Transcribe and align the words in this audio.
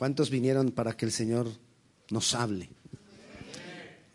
¿Cuántos 0.00 0.30
vinieron 0.30 0.70
para 0.70 0.96
que 0.96 1.04
el 1.04 1.12
Señor 1.12 1.46
nos 2.08 2.34
hable? 2.34 2.70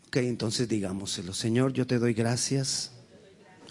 Ok, 0.08 0.16
entonces 0.16 0.68
digámoselo. 0.68 1.32
Señor, 1.32 1.72
yo 1.72 1.86
te 1.86 2.00
doy 2.00 2.12
gracias 2.12 2.90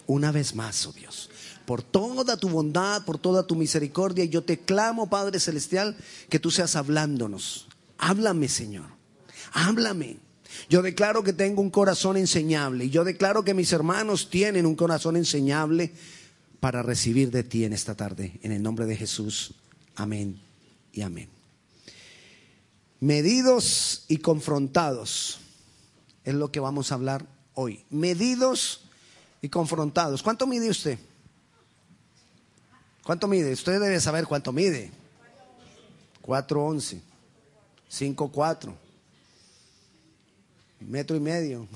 una 0.08 0.32
vez 0.32 0.56
más, 0.56 0.88
oh 0.88 0.94
Dios, 0.94 1.30
por 1.66 1.84
toda 1.84 2.38
tu 2.38 2.48
bondad, 2.48 3.04
por 3.04 3.18
toda 3.18 3.46
tu 3.46 3.58
misericordia. 3.58 4.24
Y 4.24 4.30
yo 4.30 4.46
te 4.46 4.58
clamo, 4.60 5.10
Padre 5.10 5.42
Celestial, 5.42 5.98
que 6.30 6.40
tú 6.40 6.52
seas 6.52 6.78
hablándonos. 6.78 7.68
Háblame, 7.98 8.48
Señor. 8.48 8.86
Háblame. 9.52 10.16
Yo 10.70 10.82
declaro 10.82 11.22
que 11.22 11.34
tengo 11.34 11.62
un 11.62 11.70
corazón 11.70 12.16
enseñable 12.16 12.86
y 12.86 12.92
yo 12.92 13.04
declaro 13.04 13.44
que 13.44 13.54
mis 13.54 13.74
hermanos 13.74 14.30
tienen 14.30 14.66
un 14.66 14.78
corazón 14.78 15.18
enseñable 15.18 15.92
para 16.62 16.82
recibir 16.82 17.30
de 17.30 17.44
ti 17.44 17.66
en 17.66 17.74
esta 17.74 17.94
tarde. 17.94 18.40
En 18.42 18.54
el 18.54 18.64
nombre 18.64 18.86
de 18.86 18.96
Jesús. 18.96 19.54
Amén 19.98 20.40
y 20.94 21.02
amén. 21.02 21.35
Medidos 23.06 24.04
y 24.08 24.18
confrontados 24.18 25.38
es 26.24 26.34
lo 26.34 26.52
que 26.52 26.60
vamos 26.60 26.92
a 26.92 26.96
hablar 26.96 27.24
hoy. 27.54 27.86
Medidos 27.92 28.82
y 29.44 29.50
confrontados. 29.50 30.24
¿Cuánto 30.24 30.48
mide 30.48 30.72
usted? 30.72 30.98
¿Cuánto 33.04 33.28
mide? 33.28 33.54
Usted 33.54 33.80
debe 33.80 34.02
saber 34.02 34.26
cuánto 34.26 34.52
mide. 34.52 34.90
4'11, 36.24 37.00
5'4, 37.92 38.74
metro 40.80 41.16
y 41.16 41.20
medio. 41.20 41.68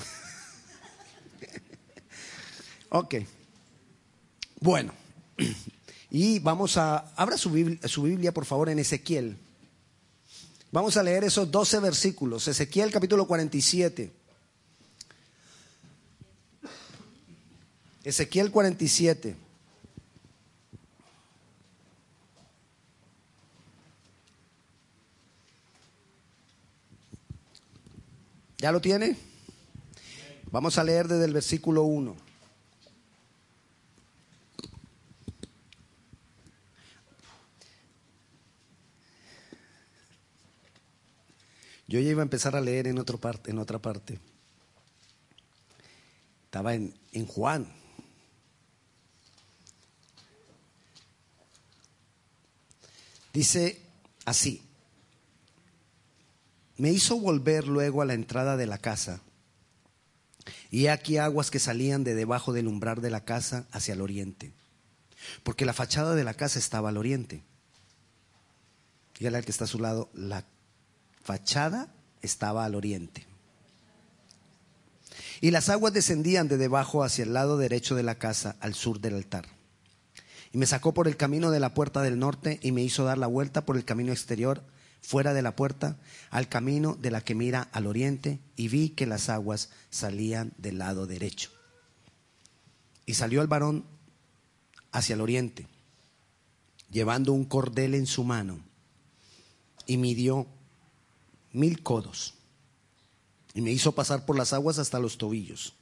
ok. 2.90 3.16
Bueno, 4.60 4.94
y 6.10 6.40
vamos 6.40 6.76
a, 6.78 7.14
abra 7.16 7.38
su 7.38 7.52
Biblia, 7.52 7.88
su 7.88 8.02
Biblia 8.02 8.34
por 8.34 8.46
favor 8.46 8.70
en 8.70 8.80
Ezequiel. 8.80 9.38
Vamos 10.72 10.98
a 10.98 11.04
leer 11.04 11.24
esos 11.24 11.50
12 11.50 11.80
versículos. 11.80 12.48
Ezequiel 12.48 12.92
capítulo 12.92 13.26
47. 13.26 14.12
Ezequiel 18.04 18.52
47. 18.52 19.36
¿Ya 28.60 28.72
lo 28.72 28.82
tiene? 28.82 29.18
Vamos 30.52 30.78
a 30.78 30.84
leer 30.84 31.08
desde 31.08 31.26
el 31.26 31.34
versículo 31.34 31.84
1. 31.84 32.29
Yo 42.00 42.06
ya 42.06 42.12
iba 42.12 42.22
a 42.22 42.24
empezar 42.24 42.56
a 42.56 42.62
leer 42.62 42.88
en, 42.88 43.04
parte, 43.04 43.52
en 43.52 43.60
otra 43.60 43.78
parte. 43.78 44.20
Estaba 46.46 46.74
en, 46.74 46.98
en 47.12 47.26
Juan. 47.26 47.68
Dice 53.34 53.82
así, 54.24 54.64
me 56.78 56.90
hizo 56.90 57.20
volver 57.20 57.68
luego 57.68 58.02
a 58.02 58.06
la 58.06 58.14
entrada 58.14 58.56
de 58.56 58.66
la 58.66 58.78
casa, 58.78 59.20
y 60.72 60.88
aquí 60.88 61.18
aguas 61.18 61.52
que 61.52 61.60
salían 61.60 62.06
de 62.06 62.16
debajo 62.16 62.54
del 62.54 62.68
umbral 62.68 63.02
de 63.02 63.10
la 63.10 63.26
casa 63.26 63.68
hacia 63.72 63.94
el 63.94 64.00
oriente, 64.00 64.54
porque 65.44 65.66
la 65.66 65.74
fachada 65.74 66.16
de 66.16 66.24
la 66.24 66.34
casa 66.34 66.60
estaba 66.60 66.90
al 66.90 66.98
oriente. 66.98 67.44
Dígale 69.20 69.40
al 69.40 69.44
que 69.44 69.52
está 69.52 69.66
a 69.66 69.68
su 69.68 69.80
lado, 69.80 70.10
la 70.14 70.46
fachada 71.24 71.94
estaba 72.22 72.66
al 72.66 72.76
oriente. 72.76 73.26
Y 75.42 75.52
las 75.52 75.70
aguas 75.70 75.94
descendían 75.94 76.48
de 76.48 76.58
debajo 76.58 77.04
hacia 77.04 77.24
el 77.24 77.34
lado 77.34 77.58
derecho 77.58 77.96
de 77.96 78.04
la 78.04 78.16
casa, 78.16 78.58
al 78.60 78.74
sur 78.74 79.00
del 79.00 79.16
altar. 79.16 79.46
Y 80.52 80.58
me 80.58 80.66
sacó 80.66 80.94
por 80.94 81.08
el 81.08 81.16
camino 81.16 81.52
de 81.52 81.60
la 81.60 81.74
puerta 81.74 82.02
del 82.02 82.20
norte 82.20 82.60
y 82.62 82.72
me 82.72 82.82
hizo 82.82 83.04
dar 83.04 83.18
la 83.18 83.28
vuelta 83.28 83.66
por 83.66 83.78
el 83.78 83.86
camino 83.86 84.12
exterior, 84.12 84.64
fuera 85.02 85.34
de 85.34 85.42
la 85.42 85.56
puerta, 85.56 85.98
al 86.30 86.50
camino 86.50 86.96
de 86.96 87.12
la 87.12 87.22
que 87.22 87.36
mira 87.36 87.70
al 87.72 87.88
oriente, 87.88 88.40
y 88.58 88.68
vi 88.68 88.90
que 88.90 89.06
las 89.06 89.30
aguas 89.30 89.70
salían 89.90 90.52
del 90.58 90.80
lado 90.80 91.08
derecho. 91.08 91.52
Y 93.06 93.14
salió 93.14 93.42
el 93.42 93.48
varón 93.48 93.86
hacia 94.92 95.14
el 95.14 95.22
oriente, 95.22 95.68
llevando 96.92 97.32
un 97.32 97.46
cordel 97.46 97.96
en 97.96 98.08
su 98.08 98.24
mano, 98.24 98.60
y 99.86 99.98
midió 99.98 100.48
mil 101.52 101.82
codos. 101.84 102.36
Y 103.54 103.62
me 103.62 103.72
hizo 103.72 103.94
pasar 103.94 104.26
por 104.26 104.38
las 104.38 104.54
aguas 104.54 104.80
hasta 104.80 105.00
los 105.00 105.18
tobillos. 105.18 105.74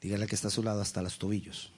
Dígale 0.00 0.26
que 0.26 0.34
está 0.34 0.48
a 0.48 0.52
su 0.52 0.62
lado, 0.62 0.80
hasta 0.80 1.02
los 1.02 1.18
tobillos. 1.18 1.70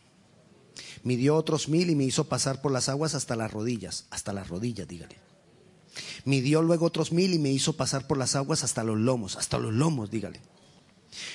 Midió 1.03 1.37
otros 1.37 1.69
mil 1.69 1.91
y 1.91 1.94
me 1.94 2.04
hizo 2.04 2.25
pasar 2.25 2.62
por 2.62 2.72
las 2.72 2.88
aguas 2.88 3.15
hasta 3.15 3.37
las 3.37 3.53
rodillas, 3.53 4.06
hasta 4.10 4.33
las 4.33 4.49
rodillas, 4.49 4.88
dígale. 4.88 5.16
Midió 6.25 6.62
luego 6.62 6.87
otros 6.87 7.12
mil 7.12 7.34
y 7.34 7.38
me 7.38 7.50
hizo 7.50 7.77
pasar 7.77 8.06
por 8.06 8.19
las 8.19 8.34
aguas 8.34 8.65
hasta 8.65 8.83
los 8.83 8.99
lomos, 8.99 9.37
hasta 9.37 9.59
los 9.59 9.72
lomos, 9.72 10.10
dígale. 10.10 10.41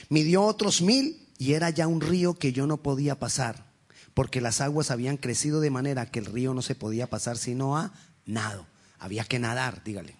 Midió 0.10 0.44
otros 0.44 0.82
mil 0.82 1.28
y 1.38 1.54
era 1.54 1.70
ya 1.70 1.88
un 1.88 2.02
río 2.02 2.34
que 2.34 2.52
yo 2.52 2.68
no 2.68 2.78
podía 2.78 3.20
pasar, 3.20 3.72
porque 4.14 4.42
las 4.42 4.60
aguas 4.60 4.92
habían 4.92 5.18
crecido 5.18 5.62
de 5.62 5.72
manera 5.72 6.12
que 6.12 6.20
el 6.20 6.26
río 6.26 6.54
no 6.54 6.62
se 6.62 6.76
podía 6.76 7.10
pasar 7.10 7.38
sino 7.38 7.78
a 7.78 7.94
nado. 8.26 8.66
Había 8.98 9.24
que 9.24 9.40
nadar, 9.40 9.84
dígale. 9.84 10.18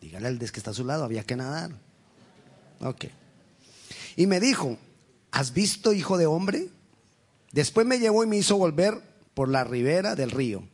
Dígale 0.00 0.28
al 0.28 0.38
que 0.38 0.44
está 0.44 0.70
a 0.70 0.74
su 0.74 0.84
lado, 0.84 1.04
había 1.04 1.24
que 1.24 1.36
nadar. 1.36 1.72
Ok. 2.80 3.06
Y 4.16 4.26
me 4.26 4.40
dijo, 4.40 4.78
¿has 5.30 5.52
visto, 5.52 5.92
hijo 5.92 6.18
de 6.18 6.26
hombre? 6.26 6.68
Después 7.52 7.86
me 7.86 7.98
llevó 7.98 8.24
y 8.24 8.26
me 8.26 8.36
hizo 8.36 8.56
volver 8.56 9.02
por 9.34 9.48
la 9.48 9.64
ribera 9.64 10.14
del 10.14 10.30
río. 10.30 10.68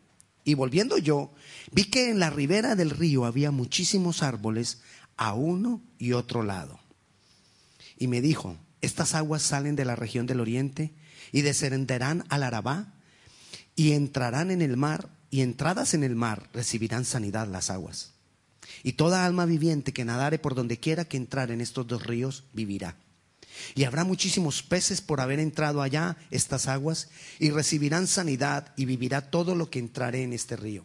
Y 0.45 0.55
volviendo 0.55 0.99
yo, 0.99 1.33
vi 1.73 1.85
que 1.85 2.11
en 2.11 2.19
la 2.19 2.31
ribera 2.31 2.75
del 2.75 2.91
río 2.91 3.25
había 3.25 3.51
muchísimos 3.51 4.23
árboles 4.23 4.81
a 5.17 5.35
uno 5.35 5.83
y 5.99 6.13
otro 6.13 6.43
lado. 6.43 6.81
Y 7.97 8.09
me 8.09 8.21
dijo, 8.21 8.57
estas 8.81 9.15
aguas 9.15 9.43
salen 9.43 9.77
de 9.77 9.85
la 9.85 9.97
región 9.97 10.27
del 10.27 10.41
oriente 10.41 10.93
y 11.33 11.43
descenderán 11.43 12.25
al 12.29 12.43
Arabá 12.43 12.95
y 13.77 13.93
entrarán 13.93 14.51
en 14.51 14.63
el 14.63 14.77
mar 14.77 15.09
y 15.31 15.41
entradas 15.41 15.95
en 15.95 16.05
el 16.05 16.15
mar 16.15 16.49
recibirán 16.53 17.05
sanidad 17.05 17.49
las 17.49 17.71
aguas. 17.71 18.14
Y 18.83 18.95
toda 18.95 19.25
alma 19.25 19.47
viviente 19.47 19.93
que 19.93 20.05
nadare 20.05 20.39
por 20.39 20.55
donde 20.55 20.79
quiera 20.79 21.05
que 21.05 21.17
entrar 21.17 21.51
en 21.51 21.61
estos 21.61 21.87
dos 21.87 22.05
ríos 22.05 22.45
vivirá. 22.53 22.97
Y 23.75 23.85
habrá 23.85 24.05
muchísimos 24.05 24.63
peces 24.63 25.01
por 25.01 25.21
haber 25.21 25.39
entrado 25.39 25.83
allá 25.83 26.17
estas 26.31 26.67
aguas, 26.67 27.09
y 27.39 27.51
recibirán 27.51 28.07
sanidad, 28.07 28.73
y 28.77 28.85
vivirá 28.85 29.31
todo 29.31 29.55
lo 29.55 29.71
que 29.71 29.79
entrare 29.79 30.23
en 30.23 30.33
este 30.33 30.57
río. 30.57 30.85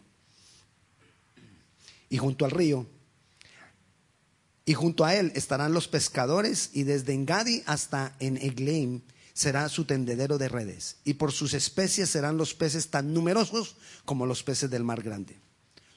Y 2.08 2.18
junto 2.18 2.44
al 2.44 2.50
río, 2.50 2.86
y 4.64 4.74
junto 4.74 5.04
a 5.04 5.14
él 5.14 5.32
estarán 5.34 5.72
los 5.72 5.88
pescadores, 5.88 6.70
y 6.72 6.84
desde 6.84 7.12
Engadi 7.12 7.62
hasta 7.66 8.14
en 8.20 8.36
Egleim 8.36 9.02
será 9.32 9.68
su 9.68 9.84
tendedero 9.84 10.38
de 10.38 10.48
redes, 10.48 10.98
y 11.04 11.14
por 11.14 11.32
sus 11.32 11.54
especies 11.54 12.10
serán 12.10 12.36
los 12.36 12.54
peces 12.54 12.88
tan 12.88 13.12
numerosos 13.14 13.76
como 14.04 14.26
los 14.26 14.42
peces 14.42 14.70
del 14.70 14.84
mar 14.84 15.02
grande. 15.02 15.38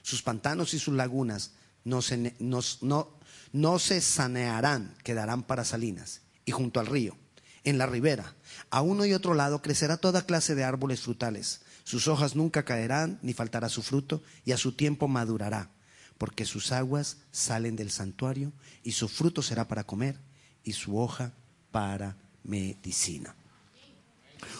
Sus 0.02 0.22
pantanos 0.22 0.74
y 0.74 0.78
sus 0.78 0.94
lagunas 0.94 1.52
no 1.84 2.02
se, 2.02 2.34
no 2.38 3.78
se 3.78 4.00
sanearán, 4.00 4.96
quedarán 5.04 5.42
para 5.42 5.64
salinas 5.64 6.22
y 6.44 6.52
junto 6.52 6.80
al 6.80 6.86
río, 6.86 7.16
en 7.64 7.78
la 7.78 7.86
ribera. 7.86 8.34
A 8.70 8.82
uno 8.82 9.04
y 9.04 9.14
otro 9.14 9.34
lado 9.34 9.62
crecerá 9.62 9.96
toda 9.96 10.26
clase 10.26 10.54
de 10.54 10.64
árboles 10.64 11.00
frutales. 11.00 11.62
Sus 11.84 12.08
hojas 12.08 12.36
nunca 12.36 12.64
caerán, 12.64 13.18
ni 13.22 13.34
faltará 13.34 13.68
su 13.68 13.82
fruto, 13.82 14.22
y 14.44 14.52
a 14.52 14.56
su 14.56 14.72
tiempo 14.72 15.08
madurará, 15.08 15.70
porque 16.18 16.44
sus 16.44 16.72
aguas 16.72 17.18
salen 17.30 17.76
del 17.76 17.90
santuario, 17.90 18.52
y 18.82 18.92
su 18.92 19.08
fruto 19.08 19.42
será 19.42 19.68
para 19.68 19.84
comer, 19.84 20.18
y 20.62 20.72
su 20.72 20.98
hoja 20.98 21.32
para 21.70 22.16
medicina. 22.42 23.34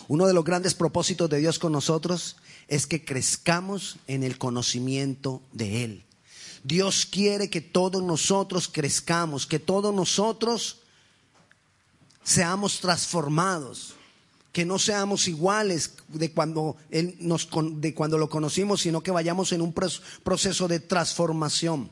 Uno 0.08 0.26
de 0.26 0.34
los 0.34 0.44
grandes 0.44 0.74
propósitos 0.74 1.30
de 1.30 1.38
Dios 1.38 1.58
con 1.58 1.72
nosotros 1.72 2.36
es 2.68 2.86
que 2.86 3.04
crezcamos 3.04 3.98
en 4.06 4.22
el 4.22 4.38
conocimiento 4.38 5.42
de 5.52 5.84
Él. 5.84 6.04
Dios 6.64 7.04
quiere 7.04 7.50
que 7.50 7.60
todos 7.60 8.02
nosotros 8.02 8.68
crezcamos, 8.72 9.46
que 9.46 9.58
todos 9.58 9.94
nosotros 9.94 10.78
seamos 12.24 12.80
transformados, 12.80 13.94
que 14.50 14.64
no 14.64 14.78
seamos 14.78 15.28
iguales 15.28 15.92
de 16.08 16.32
cuando, 16.32 16.76
él 16.90 17.16
nos, 17.20 17.48
de 17.74 17.92
cuando 17.92 18.16
lo 18.16 18.30
conocimos, 18.30 18.80
sino 18.80 19.02
que 19.02 19.10
vayamos 19.10 19.52
en 19.52 19.60
un 19.60 19.74
proceso 19.74 20.66
de 20.66 20.80
transformación. 20.80 21.90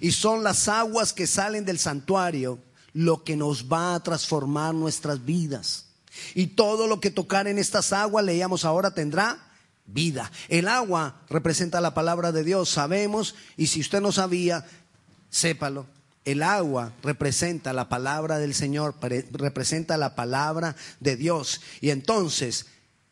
Y 0.00 0.12
son 0.12 0.42
las 0.42 0.66
aguas 0.68 1.12
que 1.12 1.26
salen 1.26 1.66
del 1.66 1.78
santuario 1.78 2.58
lo 2.94 3.22
que 3.22 3.36
nos 3.36 3.70
va 3.70 3.94
a 3.94 4.02
transformar 4.02 4.74
nuestras 4.74 5.24
vidas. 5.26 5.86
Y 6.34 6.48
todo 6.48 6.86
lo 6.86 7.00
que 7.00 7.10
tocar 7.10 7.46
en 7.46 7.58
estas 7.58 7.92
aguas, 7.92 8.24
leíamos 8.24 8.64
ahora, 8.64 8.94
tendrá 8.94 9.51
vida. 9.84 10.30
El 10.48 10.68
agua 10.68 11.22
representa 11.28 11.80
la 11.80 11.94
palabra 11.94 12.32
de 12.32 12.44
Dios, 12.44 12.68
sabemos, 12.68 13.34
y 13.56 13.66
si 13.66 13.80
usted 13.80 14.00
no 14.00 14.12
sabía, 14.12 14.66
sépalo. 15.30 15.86
El 16.24 16.42
agua 16.42 16.92
representa 17.02 17.72
la 17.72 17.88
palabra 17.88 18.38
del 18.38 18.54
Señor, 18.54 18.94
representa 19.32 19.96
la 19.96 20.14
palabra 20.14 20.76
de 21.00 21.16
Dios. 21.16 21.60
Y 21.80 21.90
entonces, 21.90 22.66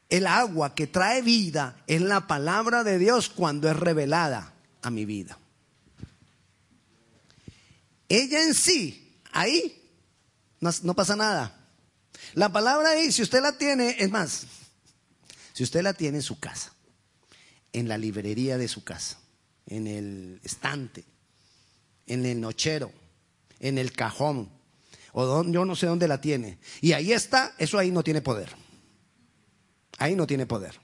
el 0.08 0.26
agua 0.26 0.74
que 0.74 0.86
trae 0.86 1.22
vida 1.22 1.76
es 1.86 2.00
la 2.02 2.26
palabra 2.26 2.84
de 2.84 2.98
Dios 2.98 3.28
cuando 3.28 3.68
es 3.68 3.76
revelada 3.76 4.52
a 4.82 4.90
mi 4.90 5.04
vida. 5.06 5.38
Ella 8.08 8.42
en 8.42 8.54
sí, 8.54 9.20
ahí, 9.32 9.88
no, 10.60 10.94
pasa 10.94 11.16
nada. 11.16 11.56
La 12.34 12.50
palabra 12.50 12.90
ahí, 12.90 13.12
si 13.12 13.22
usted 13.22 13.40
la 13.40 13.56
tiene, 13.56 13.96
es 13.98 14.10
más, 14.10 14.46
si 15.60 15.64
usted 15.64 15.82
la 15.82 15.92
tiene 15.92 16.16
en 16.16 16.22
su 16.22 16.40
casa, 16.40 16.72
en 17.74 17.86
la 17.86 17.98
librería 17.98 18.56
de 18.56 18.66
su 18.66 18.82
casa, 18.82 19.18
en 19.66 19.86
el 19.86 20.40
estante, 20.42 21.04
en 22.06 22.24
el 22.24 22.40
nochero, 22.40 22.90
en 23.58 23.76
el 23.76 23.92
cajón, 23.92 24.48
o 25.12 25.44
yo 25.44 25.66
no 25.66 25.76
sé 25.76 25.84
dónde 25.84 26.08
la 26.08 26.18
tiene, 26.18 26.58
y 26.80 26.92
ahí 26.92 27.12
está, 27.12 27.54
eso 27.58 27.78
ahí 27.78 27.90
no 27.90 28.02
tiene 28.02 28.22
poder. 28.22 28.48
Ahí 29.98 30.16
no 30.16 30.26
tiene 30.26 30.46
poder. 30.46 30.80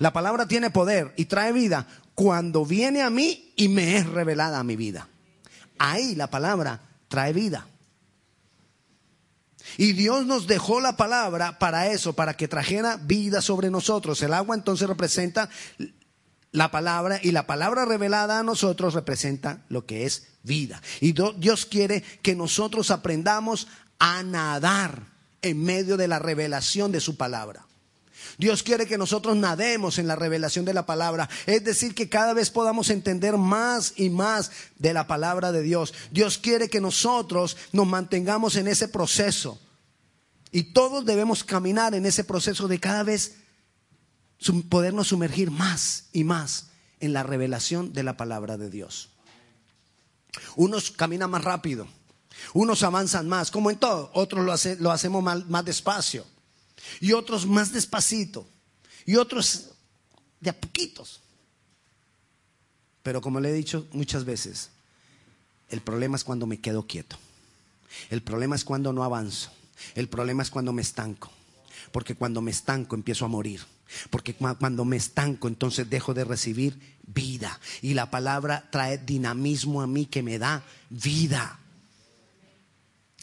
La 0.00 0.12
palabra 0.12 0.48
tiene 0.48 0.70
poder 0.70 1.14
y 1.16 1.26
trae 1.26 1.52
vida 1.52 1.86
cuando 2.16 2.66
viene 2.66 3.02
a 3.02 3.10
mí 3.10 3.52
y 3.54 3.68
me 3.68 3.96
es 3.96 4.08
revelada 4.08 4.58
a 4.58 4.64
mi 4.64 4.74
vida. 4.74 5.08
Ahí 5.78 6.16
la 6.16 6.30
palabra 6.30 6.80
trae 7.06 7.32
vida. 7.32 7.68
Y 9.76 9.92
Dios 9.92 10.26
nos 10.26 10.46
dejó 10.46 10.80
la 10.80 10.96
palabra 10.96 11.58
para 11.58 11.90
eso, 11.90 12.14
para 12.14 12.34
que 12.34 12.48
trajera 12.48 12.96
vida 12.96 13.42
sobre 13.42 13.70
nosotros. 13.70 14.22
El 14.22 14.34
agua 14.34 14.54
entonces 14.54 14.88
representa 14.88 15.48
la 16.52 16.70
palabra 16.70 17.20
y 17.22 17.32
la 17.32 17.46
palabra 17.46 17.84
revelada 17.84 18.38
a 18.38 18.42
nosotros 18.42 18.94
representa 18.94 19.64
lo 19.68 19.84
que 19.84 20.06
es 20.06 20.28
vida. 20.42 20.80
Y 21.00 21.12
Dios 21.12 21.66
quiere 21.66 22.02
que 22.22 22.34
nosotros 22.34 22.90
aprendamos 22.90 23.68
a 23.98 24.22
nadar 24.22 25.02
en 25.42 25.62
medio 25.62 25.96
de 25.96 26.08
la 26.08 26.18
revelación 26.18 26.92
de 26.92 27.00
su 27.00 27.16
palabra. 27.16 27.66
Dios 28.38 28.62
quiere 28.62 28.86
que 28.86 28.98
nosotros 28.98 29.36
nademos 29.36 29.98
en 29.98 30.06
la 30.06 30.16
revelación 30.16 30.64
de 30.64 30.74
la 30.74 30.86
palabra. 30.86 31.28
Es 31.46 31.64
decir, 31.64 31.94
que 31.94 32.08
cada 32.08 32.34
vez 32.34 32.50
podamos 32.50 32.90
entender 32.90 33.36
más 33.36 33.94
y 33.96 34.10
más 34.10 34.50
de 34.78 34.92
la 34.92 35.06
palabra 35.06 35.52
de 35.52 35.62
Dios. 35.62 35.94
Dios 36.10 36.38
quiere 36.38 36.68
que 36.68 36.80
nosotros 36.80 37.56
nos 37.72 37.86
mantengamos 37.86 38.56
en 38.56 38.68
ese 38.68 38.88
proceso. 38.88 39.60
Y 40.52 40.72
todos 40.72 41.04
debemos 41.04 41.44
caminar 41.44 41.94
en 41.94 42.06
ese 42.06 42.24
proceso 42.24 42.68
de 42.68 42.80
cada 42.80 43.02
vez 43.02 43.36
podernos 44.68 45.08
sumergir 45.08 45.50
más 45.50 46.04
y 46.12 46.24
más 46.24 46.68
en 47.00 47.12
la 47.12 47.22
revelación 47.22 47.92
de 47.92 48.02
la 48.02 48.16
palabra 48.16 48.56
de 48.56 48.70
Dios. 48.70 49.10
Unos 50.54 50.90
caminan 50.90 51.30
más 51.30 51.44
rápido, 51.44 51.88
unos 52.52 52.82
avanzan 52.82 53.28
más, 53.28 53.50
como 53.50 53.70
en 53.70 53.78
todo, 53.78 54.10
otros 54.12 54.44
lo, 54.44 54.82
lo 54.82 54.92
hacemos 54.92 55.22
más 55.22 55.64
despacio 55.64 56.26
y 57.00 57.12
otros 57.12 57.46
más 57.46 57.72
despacito, 57.72 58.48
y 59.04 59.16
otros 59.16 59.70
de 60.40 60.50
a 60.50 60.60
poquitos. 60.60 61.20
Pero 63.02 63.20
como 63.20 63.40
le 63.40 63.50
he 63.50 63.52
dicho 63.52 63.86
muchas 63.92 64.24
veces, 64.24 64.70
el 65.68 65.80
problema 65.80 66.16
es 66.16 66.24
cuando 66.24 66.46
me 66.46 66.60
quedo 66.60 66.86
quieto. 66.86 67.16
El 68.10 68.22
problema 68.22 68.56
es 68.56 68.64
cuando 68.64 68.92
no 68.92 69.04
avanzo. 69.04 69.50
El 69.94 70.08
problema 70.08 70.42
es 70.42 70.50
cuando 70.50 70.72
me 70.72 70.82
estanco. 70.82 71.30
Porque 71.92 72.14
cuando 72.14 72.40
me 72.40 72.50
estanco 72.50 72.94
empiezo 72.94 73.24
a 73.24 73.28
morir. 73.28 73.60
Porque 74.10 74.34
cuando 74.34 74.84
me 74.84 74.96
estanco 74.96 75.48
entonces 75.48 75.88
dejo 75.88 76.14
de 76.14 76.24
recibir 76.24 76.78
vida. 77.06 77.60
Y 77.82 77.94
la 77.94 78.10
palabra 78.10 78.68
trae 78.70 78.98
dinamismo 78.98 79.82
a 79.82 79.86
mí 79.86 80.06
que 80.06 80.22
me 80.22 80.38
da 80.38 80.64
vida. 80.90 81.60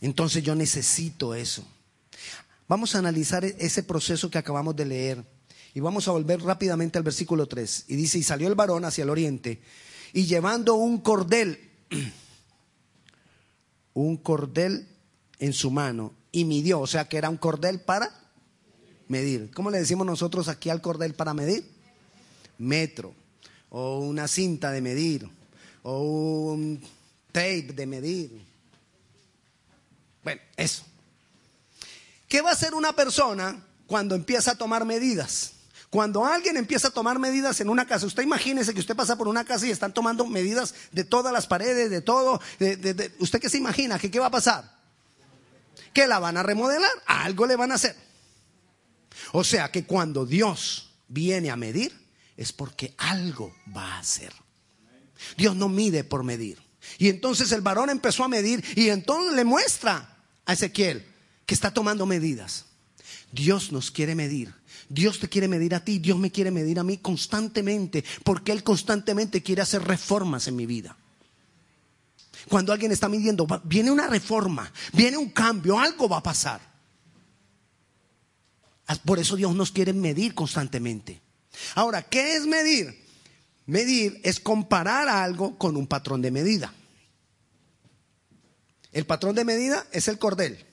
Entonces 0.02 0.44
yo 0.44 0.56
necesito 0.56 1.36
eso. 1.36 1.68
Vamos 2.68 2.96
a 2.96 3.00
analizar 3.00 3.46
e-, 3.46 3.56
ese 3.60 3.84
proceso 3.84 4.30
que 4.30 4.38
acabamos 4.38 4.76
de 4.76 4.86
leer 4.86 5.26
y 5.74 5.80
vamos 5.80 6.08
a 6.08 6.12
volver 6.12 6.42
rápidamente 6.42 6.98
al 6.98 7.04
versículo 7.04 7.48
3. 7.48 7.86
Y 7.88 7.96
dice, 7.96 8.20
y 8.20 8.24
salió 8.24 8.48
el 8.48 8.56
varón 8.56 8.86
hacia 8.86 9.04
el 9.04 9.10
oriente 9.10 9.62
y 10.14 10.26
llevando 10.26 10.76
un 10.76 11.00
cordel, 11.00 11.60
un 13.94 14.18
cordel 14.18 14.88
en 15.40 15.54
su 15.54 15.72
mano 15.72 16.14
y 16.32 16.46
midió, 16.46 16.80
o 16.80 16.88
sea 16.88 17.10
que 17.10 17.18
era 17.18 17.30
un 17.30 17.38
cordel 17.38 17.82
para 17.82 18.10
medir. 19.08 19.52
¿Cómo 19.54 19.72
le 19.72 19.80
decimos 19.80 20.06
nosotros 20.06 20.48
aquí 20.48 20.70
al 20.70 20.82
cordel 20.82 21.16
para 21.16 21.34
medir? 21.34 21.70
Metro, 22.60 23.14
o 23.70 24.00
una 24.00 24.28
cinta 24.28 24.72
de 24.72 24.82
medir, 24.82 25.28
o 25.82 26.54
un 26.54 26.82
tape 27.32 27.74
de 27.74 27.86
medir. 27.86 28.46
Bueno, 30.24 30.42
eso. 30.56 30.84
¿Qué 32.34 32.42
va 32.42 32.50
a 32.50 32.54
hacer 32.54 32.74
una 32.74 32.94
persona 32.94 33.64
cuando 33.86 34.16
empieza 34.16 34.54
a 34.54 34.56
tomar 34.56 34.86
medidas? 34.86 35.52
Cuando 35.92 36.26
alguien 36.26 36.58
empieza 36.58 36.88
a 36.88 36.92
tomar 36.92 37.20
medidas 37.20 37.62
en 37.62 37.70
una 37.70 37.86
casa, 37.86 38.08
usted 38.08 38.24
imagínese 38.24 38.74
que 38.74 38.80
usted 38.80 38.96
pasa 38.96 39.16
por 39.16 39.28
una 39.28 39.46
casa 39.46 39.68
y 39.68 39.70
están 39.70 39.94
tomando 39.94 40.26
medidas 40.26 40.74
de 40.92 41.04
todas 41.04 41.32
las 41.32 41.46
paredes, 41.46 41.92
de 41.92 42.02
todo. 42.02 42.42
¿Usted 43.20 43.40
qué 43.40 43.50
se 43.50 43.60
imagina? 43.60 44.00
¿Qué 44.00 44.20
va 44.20 44.26
a 44.26 44.32
pasar? 44.32 44.80
Que 45.94 46.08
la 46.08 46.18
van 46.18 46.36
a 46.38 46.42
remodelar, 46.42 46.90
algo 47.06 47.46
le 47.46 47.56
van 47.56 47.72
a 47.72 47.76
hacer. 47.76 47.96
O 49.32 49.44
sea 49.44 49.72
que 49.72 49.86
cuando 49.86 50.26
Dios 50.26 50.90
viene 51.08 51.52
a 51.52 51.56
medir, 51.56 51.96
es 52.36 52.52
porque 52.52 52.96
algo 52.98 53.54
va 53.78 53.94
a 53.94 54.00
hacer. 54.00 54.34
Dios 55.38 55.56
no 55.56 55.70
mide 55.70 56.04
por 56.04 56.24
medir. 56.24 56.58
Y 56.98 57.10
entonces 57.10 57.52
el 57.52 57.62
varón 57.62 57.92
empezó 57.92 58.24
a 58.24 58.28
medir 58.28 58.66
y 58.76 58.90
entonces 58.90 59.36
le 59.36 59.46
muestra 59.46 60.18
a 60.48 60.54
Ezequiel, 60.54 61.13
está 61.54 61.72
tomando 61.72 62.06
medidas. 62.06 62.66
Dios 63.32 63.72
nos 63.72 63.92
quiere 63.92 64.16
medir. 64.16 64.54
Dios 64.90 65.20
te 65.20 65.30
quiere 65.30 65.48
medir 65.48 65.74
a 65.76 65.84
ti, 65.84 66.00
Dios 66.00 66.20
me 66.20 66.32
quiere 66.32 66.52
medir 66.52 66.80
a 66.80 66.84
mí 66.84 66.98
constantemente, 66.98 68.04
porque 68.24 68.52
Él 68.52 68.64
constantemente 68.64 69.42
quiere 69.42 69.62
hacer 69.62 69.84
reformas 69.84 70.48
en 70.48 70.56
mi 70.56 70.66
vida. 70.66 70.96
Cuando 72.50 72.74
alguien 72.74 72.92
está 72.92 73.08
midiendo, 73.10 73.48
viene 73.64 73.90
una 73.90 74.08
reforma, 74.08 74.72
viene 74.92 75.18
un 75.18 75.30
cambio, 75.30 75.80
algo 75.80 76.10
va 76.10 76.18
a 76.18 76.24
pasar. 76.24 76.62
Por 79.06 79.18
eso 79.18 79.36
Dios 79.36 79.56
nos 79.56 79.72
quiere 79.72 79.94
medir 79.94 80.36
constantemente. 80.36 81.22
Ahora, 81.76 82.04
¿qué 82.04 82.36
es 82.36 82.46
medir? 82.46 83.04
Medir 83.66 84.20
es 84.24 84.40
comparar 84.40 85.08
algo 85.08 85.58
con 85.58 85.78
un 85.78 85.88
patrón 85.88 86.22
de 86.22 86.32
medida. 86.32 86.74
El 88.92 89.06
patrón 89.06 89.36
de 89.36 89.46
medida 89.46 89.88
es 89.92 90.08
el 90.08 90.20
cordel. 90.20 90.66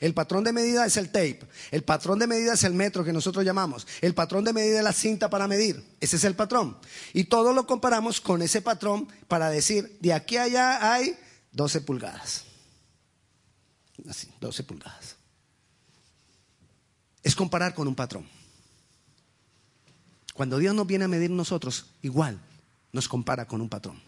El 0.00 0.14
patrón 0.14 0.44
de 0.44 0.52
medida 0.52 0.86
es 0.86 0.96
el 0.96 1.06
tape. 1.06 1.40
El 1.70 1.82
patrón 1.82 2.18
de 2.18 2.26
medida 2.26 2.54
es 2.54 2.64
el 2.64 2.74
metro 2.74 3.04
que 3.04 3.12
nosotros 3.12 3.44
llamamos. 3.44 3.86
El 4.00 4.14
patrón 4.14 4.44
de 4.44 4.52
medida 4.52 4.78
es 4.78 4.84
la 4.84 4.92
cinta 4.92 5.28
para 5.28 5.48
medir. 5.48 5.84
Ese 6.00 6.16
es 6.16 6.24
el 6.24 6.34
patrón. 6.34 6.76
Y 7.12 7.24
todo 7.24 7.52
lo 7.52 7.66
comparamos 7.66 8.20
con 8.20 8.42
ese 8.42 8.62
patrón 8.62 9.08
para 9.26 9.50
decir, 9.50 9.98
de 10.00 10.12
aquí 10.12 10.36
a 10.36 10.44
allá 10.44 10.92
hay 10.92 11.16
12 11.52 11.80
pulgadas. 11.82 12.44
Así, 14.08 14.28
12 14.40 14.62
pulgadas. 14.64 15.16
Es 17.22 17.34
comparar 17.34 17.74
con 17.74 17.88
un 17.88 17.94
patrón. 17.94 18.26
Cuando 20.34 20.58
Dios 20.58 20.74
nos 20.74 20.86
viene 20.86 21.06
a 21.06 21.08
medir 21.08 21.30
nosotros, 21.30 21.86
igual 22.00 22.40
nos 22.92 23.08
compara 23.08 23.46
con 23.46 23.60
un 23.60 23.68
patrón. 23.68 24.00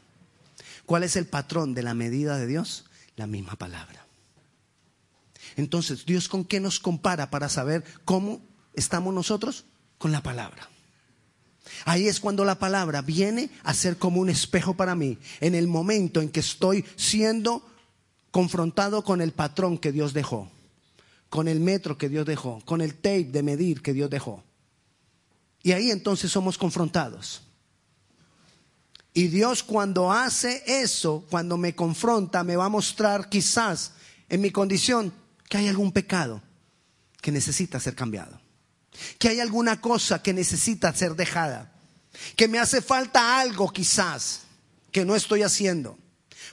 ¿Cuál 0.87 1.03
es 1.03 1.17
el 1.17 1.27
patrón 1.27 1.75
de 1.75 1.83
la 1.83 1.95
medida 1.95 2.39
de 2.39 2.47
Dios? 2.47 2.85
La 3.17 3.27
misma 3.27 3.57
palabra. 3.57 4.07
Entonces, 5.61 6.07
¿Dios 6.07 6.29
con 6.29 6.45
qué 6.45 6.59
nos 6.59 6.81
compara 6.81 7.31
para 7.31 7.51
saber 7.51 7.85
cómo 8.07 8.41
estamos 8.73 9.13
nosotros? 9.13 9.67
Con 9.99 10.11
la 10.11 10.23
palabra. 10.23 10.69
Ahí 11.85 12.09
es 12.09 12.19
cuando 12.19 12.47
la 12.47 12.59
palabra 12.59 13.03
viene 13.03 13.51
a 13.63 13.75
ser 13.75 13.99
como 13.99 14.21
un 14.21 14.31
espejo 14.31 14.75
para 14.75 14.95
mí, 14.95 15.19
en 15.41 15.55
el 15.55 15.69
momento 15.69 16.23
en 16.23 16.31
que 16.31 16.41
estoy 16.41 16.85
siendo 16.97 17.63
confrontado 18.31 19.05
con 19.05 19.21
el 19.21 19.33
patrón 19.33 19.77
que 19.77 19.93
Dios 19.93 20.15
dejó, 20.15 20.51
con 21.29 21.47
el 21.47 21.61
metro 21.61 21.99
que 21.99 22.09
Dios 22.09 22.25
dejó, 22.25 22.63
con 22.65 22.81
el 22.81 22.95
tape 22.95 23.25
de 23.25 23.43
medir 23.43 23.83
que 23.83 23.93
Dios 23.93 24.09
dejó. 24.09 24.43
Y 25.63 25.73
ahí 25.73 25.91
entonces 25.91 26.33
somos 26.33 26.57
confrontados. 26.57 27.43
Y 29.13 29.29
Dios 29.29 29.63
cuando 29.63 30.11
hace 30.11 30.63
eso, 30.67 31.27
cuando 31.29 31.59
me 31.59 31.75
confronta, 31.75 32.45
me 32.45 32.57
va 32.57 32.65
a 32.65 32.71
mostrar 32.71 33.29
quizás 33.29 33.93
en 34.31 34.41
mi 34.41 34.51
condición 34.51 35.13
que 35.51 35.59
hay 35.59 35.69
algún 35.69 35.91
pecado 35.91 36.41
que 37.21 37.33
necesita 37.33 37.81
ser 37.81 37.97
cambiado, 37.97 38.41
que 39.19 39.29
hay 39.29 39.41
alguna 39.41 39.81
cosa 39.81 40.23
que 40.23 40.33
necesita 40.33 40.95
ser 40.95 41.17
dejada, 41.17 41.73
que 42.37 42.47
me 42.47 42.61
hace 42.61 42.81
falta 42.81 43.41
algo 43.41 43.69
quizás 43.71 44.43
que 44.93 45.05
no 45.05 45.17
estoy 45.17 45.43
haciendo, 45.43 45.99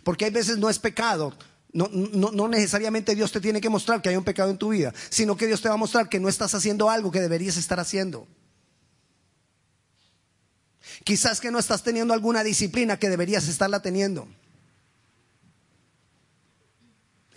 porque 0.04 0.26
hay 0.26 0.32
veces 0.32 0.58
no 0.58 0.70
es 0.70 0.80
pecado. 0.80 1.38
No, 1.74 1.88
no, 1.92 2.48
necesariamente 2.48 3.14
Dios 3.14 3.32
te 3.32 3.40
tiene 3.40 3.62
que 3.62 3.70
mostrar 3.70 4.02
que 4.02 4.10
hay 4.10 4.16
un 4.16 4.24
pecado 4.24 4.50
en 4.50 4.58
tu 4.58 4.70
vida, 4.70 4.92
sino 5.10 5.38
que 5.38 5.46
Dios 5.46 5.62
te 5.62 5.68
va 5.68 5.76
a 5.76 5.78
mostrar 5.78 6.10
que 6.10 6.20
no 6.20 6.28
estás 6.28 6.56
haciendo 6.56 6.90
algo 6.90 7.12
que 7.12 7.22
deberías 7.22 7.56
estar 7.56 7.80
haciendo. 7.80 8.28
Quizás 11.04 11.40
que 11.40 11.52
no 11.52 11.60
estás 11.60 11.84
teniendo 11.84 12.16
alguna 12.16 12.44
disciplina 12.44 12.98
que 12.98 13.10
deberías 13.10 13.48
estarla 13.48 13.84
teniendo. 13.84 14.28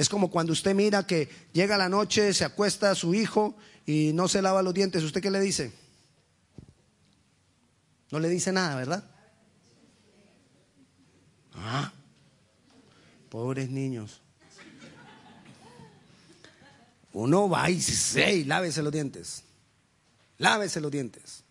Es 0.00 0.08
como 0.08 0.30
cuando 0.30 0.54
usted 0.54 0.74
mira 0.74 1.06
que 1.06 1.28
llega 1.52 1.76
la 1.76 1.90
noche, 1.90 2.32
se 2.32 2.46
acuesta 2.46 2.90
a 2.90 2.94
su 2.94 3.12
hijo 3.12 3.54
y 3.84 4.14
no 4.14 4.28
se 4.28 4.40
lava 4.40 4.62
los 4.62 4.72
dientes. 4.72 5.02
¿Usted 5.02 5.20
qué 5.20 5.30
le 5.30 5.40
dice? 5.40 5.74
No 8.10 8.18
le 8.18 8.30
dice 8.30 8.50
nada, 8.50 8.76
¿verdad? 8.76 9.04
Ah, 11.52 11.92
pobres 13.28 13.68
niños. 13.68 14.22
Uno 17.12 17.50
va 17.50 17.68
y 17.68 17.74
dice, 17.74 18.42
lávese 18.46 18.82
los 18.82 18.92
dientes. 18.94 19.44
Lávese 20.38 20.80
los 20.80 20.90
dientes. 20.90 21.44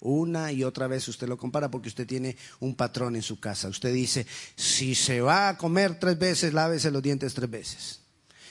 Una 0.00 0.52
y 0.52 0.64
otra 0.64 0.86
vez 0.86 1.08
usted 1.08 1.28
lo 1.28 1.36
compara 1.36 1.70
porque 1.70 1.88
usted 1.88 2.06
tiene 2.06 2.36
un 2.60 2.74
patrón 2.74 3.16
en 3.16 3.22
su 3.22 3.40
casa. 3.40 3.68
Usted 3.68 3.92
dice, 3.92 4.26
si 4.54 4.94
se 4.94 5.20
va 5.20 5.48
a 5.48 5.58
comer 5.58 5.98
tres 5.98 6.18
veces, 6.18 6.52
lávese 6.52 6.90
los 6.90 7.02
dientes 7.02 7.34
tres 7.34 7.50
veces. 7.50 8.00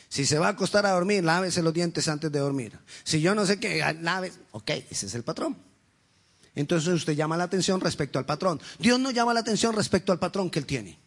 Si 0.10 0.26
se 0.26 0.40
va 0.40 0.48
a 0.48 0.52
acostar 0.52 0.86
a 0.86 0.92
dormir, 0.92 1.24
lávese 1.24 1.62
los 1.62 1.74
dientes 1.74 2.08
antes 2.08 2.32
de 2.32 2.40
dormir. 2.40 2.78
Si 3.04 3.22
yo 3.22 3.36
no 3.36 3.46
sé 3.46 3.60
qué, 3.60 3.82
lávese. 4.02 4.40
Ok, 4.52 4.72
ese 4.90 5.06
es 5.06 5.16
el 5.16 5.24
patrón. 5.24 5.58
Entonces 6.56 6.94
usted 6.94 7.14
llama 7.14 7.38
la 7.38 7.46
atención 7.46 7.80
respecto 7.80 8.20
al 8.20 8.26
patrón. 8.26 8.60
Dios 8.80 9.00
no 9.00 9.12
llama 9.12 9.34
la 9.34 9.42
atención 9.42 9.76
respecto 9.76 10.12
al 10.12 10.20
patrón 10.20 10.50
que 10.50 10.60
Él 10.60 10.66
tiene 10.66 11.07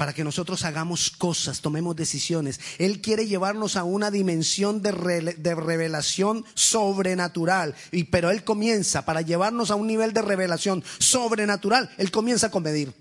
para 0.00 0.14
que 0.14 0.24
nosotros 0.24 0.64
hagamos 0.64 1.10
cosas, 1.10 1.60
tomemos 1.60 1.94
decisiones. 1.94 2.58
Él 2.78 3.02
quiere 3.02 3.26
llevarnos 3.26 3.76
a 3.76 3.84
una 3.84 4.10
dimensión 4.10 4.80
de, 4.80 4.92
revelación 4.92 6.42
sobrenatural. 6.54 7.74
Y, 7.92 8.04
pero 8.04 8.30
Él 8.30 8.42
comienza, 8.42 9.04
para 9.04 9.20
llevarnos 9.20 9.70
a 9.70 9.74
un 9.74 9.86
nivel 9.86 10.14
de 10.14 10.22
revelación 10.22 10.82
sobrenatural, 10.98 11.90
Él 11.98 12.10
comienza 12.10 12.50
con 12.50 12.62
medir. 12.62 12.94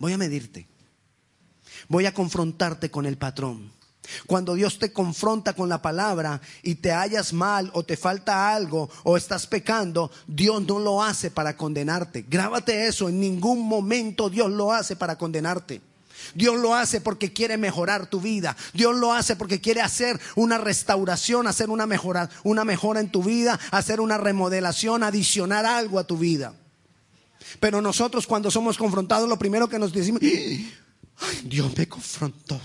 Voy 0.00 0.12
a 0.12 0.18
medirte. 0.18 0.66
Voy 1.86 2.06
a 2.06 2.14
confrontarte 2.14 2.90
con 2.90 3.06
el 3.06 3.16
patrón. 3.16 3.70
Cuando 4.26 4.54
Dios 4.54 4.78
te 4.78 4.92
confronta 4.92 5.54
con 5.54 5.68
la 5.68 5.80
palabra 5.80 6.40
y 6.62 6.76
te 6.76 6.92
hallas 6.92 7.32
mal 7.32 7.70
o 7.74 7.84
te 7.84 7.96
falta 7.96 8.54
algo 8.54 8.90
o 9.02 9.16
estás 9.16 9.46
pecando, 9.46 10.10
Dios 10.26 10.62
no 10.66 10.78
lo 10.78 11.02
hace 11.02 11.30
para 11.30 11.56
condenarte. 11.56 12.24
Grábate 12.28 12.86
eso, 12.86 13.08
en 13.08 13.20
ningún 13.20 13.62
momento 13.62 14.30
Dios 14.30 14.50
lo 14.50 14.72
hace 14.72 14.96
para 14.96 15.16
condenarte. 15.16 15.80
Dios 16.34 16.56
lo 16.56 16.74
hace 16.74 17.00
porque 17.00 17.32
quiere 17.32 17.58
mejorar 17.58 18.06
tu 18.06 18.20
vida. 18.20 18.56
Dios 18.72 18.96
lo 18.96 19.12
hace 19.12 19.36
porque 19.36 19.60
quiere 19.60 19.82
hacer 19.82 20.18
una 20.36 20.58
restauración, 20.58 21.46
hacer 21.46 21.70
una 21.70 21.86
mejora, 21.86 22.30
en 22.44 23.10
tu 23.10 23.22
vida, 23.22 23.58
hacer 23.70 24.00
una 24.00 24.16
remodelación, 24.16 25.02
adicionar 25.02 25.66
algo 25.66 25.98
a 25.98 26.04
tu 26.04 26.16
vida. 26.16 26.54
Pero 27.60 27.80
nosotros 27.80 28.26
cuando 28.26 28.50
somos 28.50 28.78
confrontados, 28.78 29.28
lo 29.28 29.38
primero 29.38 29.68
que 29.68 29.78
nos 29.78 29.92
decimos, 29.92 30.22
Dios 31.44 31.76
me 31.76 31.88
confrontó. 31.88 32.60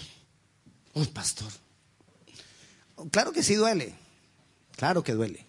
Pastor. 1.07 1.51
Claro 3.11 3.31
que 3.31 3.43
sí 3.43 3.55
duele. 3.55 3.95
Claro 4.75 5.03
que 5.03 5.13
duele. 5.13 5.47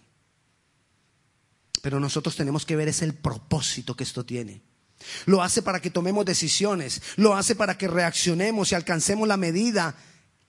Pero 1.81 1.99
nosotros 1.99 2.35
tenemos 2.35 2.65
que 2.65 2.75
ver 2.75 2.87
es 2.87 3.01
el 3.01 3.13
propósito 3.13 3.95
que 3.95 4.03
esto 4.03 4.25
tiene. 4.25 4.61
Lo 5.25 5.41
hace 5.41 5.61
para 5.61 5.81
que 5.81 5.89
tomemos 5.89 6.25
decisiones, 6.25 7.01
lo 7.15 7.35
hace 7.35 7.55
para 7.55 7.77
que 7.77 7.87
reaccionemos 7.87 8.71
y 8.71 8.75
alcancemos 8.75 9.27
la 9.27 9.37
medida 9.37 9.95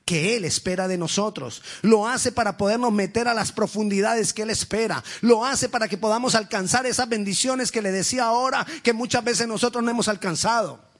que 0.04 0.36
Él 0.36 0.44
espera 0.44 0.88
de 0.88 0.98
nosotros. 0.98 1.62
Lo 1.80 2.06
hace 2.06 2.32
para 2.32 2.56
podernos 2.56 2.92
meter 2.92 3.28
a 3.28 3.34
las 3.34 3.52
profundidades 3.52 4.32
que 4.32 4.42
Él 4.42 4.50
espera. 4.50 5.02
Lo 5.20 5.44
hace 5.44 5.68
para 5.68 5.88
que 5.88 5.96
podamos 5.96 6.34
alcanzar 6.34 6.86
esas 6.86 7.08
bendiciones 7.08 7.72
que 7.72 7.82
le 7.82 7.92
decía 7.92 8.24
ahora 8.24 8.66
que 8.82 8.92
muchas 8.92 9.24
veces 9.24 9.48
nosotros 9.48 9.82
no 9.82 9.90
hemos 9.90 10.08
alcanzado. 10.08 10.91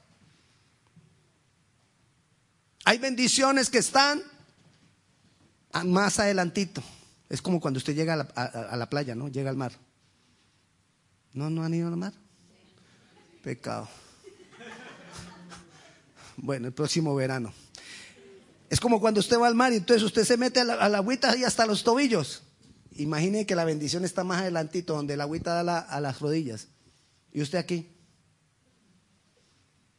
Hay 2.85 2.97
bendiciones 2.97 3.69
que 3.69 3.77
están 3.77 4.21
más 5.85 6.19
adelantito. 6.19 6.83
Es 7.29 7.41
como 7.41 7.59
cuando 7.59 7.77
usted 7.77 7.95
llega 7.95 8.13
a 8.13 8.77
la, 8.77 8.89
playa, 8.89 9.15
¿no? 9.15 9.27
Llega 9.29 9.49
al 9.49 9.57
mar. 9.57 9.71
¿No, 11.33 11.49
no 11.49 11.63
han 11.63 11.73
ido 11.73 11.87
al 11.87 11.97
mar? 11.97 12.13
Pecado. 13.43 13.89
Bueno, 16.35 16.67
el 16.67 16.73
próximo 16.73 17.13
verano. 17.15 17.53
Es 18.69 18.79
como 18.79 18.99
cuando 18.99 19.19
usted 19.19 19.39
va 19.39 19.45
al 19.47 19.53
mar 19.53 19.71
y 19.71 19.77
entonces 19.77 20.01
usted 20.01 20.23
se 20.25 20.35
mete 20.35 20.59
a 20.59 20.63
la, 20.63 20.97
agüita 20.97 21.37
y 21.37 21.43
hasta 21.43 21.67
los 21.67 21.83
tobillos. 21.83 22.41
Imagine 22.95 23.45
que 23.45 23.55
la 23.55 23.65
bendición 23.65 24.03
está 24.03 24.23
más 24.23 24.41
adelantito, 24.41 24.95
donde 24.95 25.15
la 25.15 25.25
agüita 25.25 25.63
da 25.63 25.79
a 25.79 26.01
las 26.01 26.19
rodillas. 26.19 26.69
Y 27.31 27.41
usted 27.43 27.59
aquí. 27.59 27.95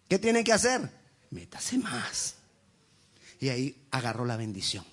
¿Qué 0.08 0.18
tiene 0.18 0.42
que 0.42 0.52
hacer? 0.52 0.90
Métase 1.30 1.78
más. 1.78 2.34
Y 3.44 3.50
ahí 3.50 3.76
agarró 3.90 4.24
la 4.24 4.38
bendición. 4.38 4.86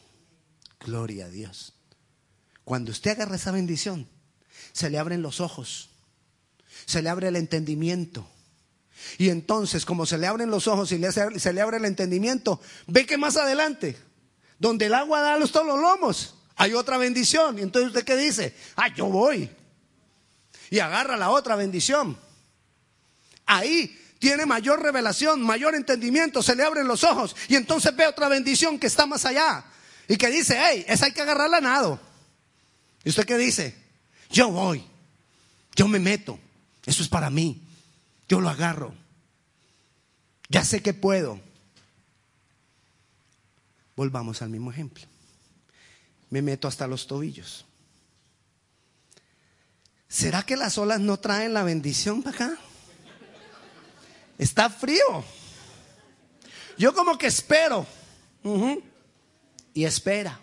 Gloria 0.81 1.27
a 1.27 1.29
Dios. 1.29 1.73
Cuando 2.65 2.91
usted 2.91 3.11
agarra 3.11 3.37
esa 3.37 3.53
bendición, 3.53 4.09
se 4.73 4.89
le 4.89 4.99
abren 4.99 5.21
los 5.21 5.39
ojos, 5.39 5.91
se 6.85 7.01
le 7.01 7.07
abre 7.07 7.29
el 7.29 7.37
entendimiento. 7.37 8.27
Y 9.17 9.29
entonces, 9.29 9.85
como 9.85 10.05
se 10.05 10.17
le 10.17 10.27
abren 10.27 10.49
los 10.49 10.67
ojos 10.67 10.91
y 10.91 11.01
se 11.39 11.53
le 11.53 11.61
abre 11.61 11.77
el 11.77 11.85
entendimiento, 11.85 12.59
ve 12.87 13.05
que 13.05 13.17
más 13.17 13.37
adelante, 13.37 13.95
donde 14.59 14.87
el 14.87 14.95
agua 14.95 15.21
da 15.21 15.37
los 15.37 15.53
todos 15.53 15.67
los 15.67 15.79
lomos, 15.79 16.35
hay 16.57 16.73
otra 16.73 16.97
bendición. 16.97 17.57
Y 17.57 17.61
entonces 17.61 17.87
usted 17.87 18.03
qué 18.03 18.17
dice? 18.17 18.53
Ah, 18.75 18.93
yo 18.93 19.05
voy. 19.05 19.49
Y 20.69 20.79
agarra 20.79 21.15
la 21.15 21.29
otra 21.29 21.55
bendición. 21.55 22.17
Ahí 23.45 23.97
tiene 24.21 24.45
mayor 24.45 24.83
revelación, 24.83 25.41
mayor 25.41 25.73
entendimiento, 25.73 26.43
se 26.43 26.55
le 26.55 26.63
abren 26.63 26.87
los 26.87 27.03
ojos 27.03 27.35
y 27.47 27.55
entonces 27.55 27.95
ve 27.95 28.05
otra 28.05 28.27
bendición 28.27 28.77
que 28.77 28.85
está 28.85 29.07
más 29.07 29.25
allá 29.25 29.65
y 30.07 30.15
que 30.15 30.29
dice, 30.29 30.59
hey, 30.61 30.85
esa 30.87 31.05
hay 31.05 31.11
que 31.11 31.23
agarrarla 31.23 31.57
a 31.57 31.61
nado. 31.61 31.99
¿Y 33.03 33.09
usted 33.09 33.25
qué 33.25 33.35
dice? 33.35 33.75
Yo 34.29 34.51
voy, 34.51 34.85
yo 35.75 35.87
me 35.87 35.97
meto, 35.97 36.37
eso 36.85 37.01
es 37.01 37.09
para 37.09 37.31
mí, 37.31 37.67
yo 38.29 38.39
lo 38.39 38.49
agarro, 38.49 38.93
ya 40.49 40.63
sé 40.63 40.83
que 40.83 40.93
puedo. 40.93 41.41
Volvamos 43.95 44.43
al 44.43 44.51
mismo 44.51 44.71
ejemplo. 44.71 45.03
Me 46.29 46.43
meto 46.43 46.67
hasta 46.67 46.85
los 46.85 47.07
tobillos. 47.07 47.65
¿Será 50.07 50.43
que 50.43 50.57
las 50.57 50.77
olas 50.77 50.99
no 50.99 51.17
traen 51.17 51.55
la 51.55 51.63
bendición 51.63 52.21
para 52.21 52.35
acá? 52.35 52.59
Está 54.41 54.71
frío. 54.71 55.23
Yo 56.75 56.95
como 56.95 57.15
que 57.15 57.27
espero. 57.27 57.85
Y 59.71 59.85
espera. 59.85 60.39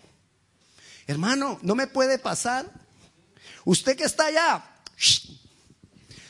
Hermano, 1.09 1.59
no 1.63 1.75
me 1.75 1.89
puede 1.89 2.21
pasar. 2.21 2.71
Usted 3.65 3.97
que 3.97 4.05
está 4.05 4.27
allá, 4.27 4.65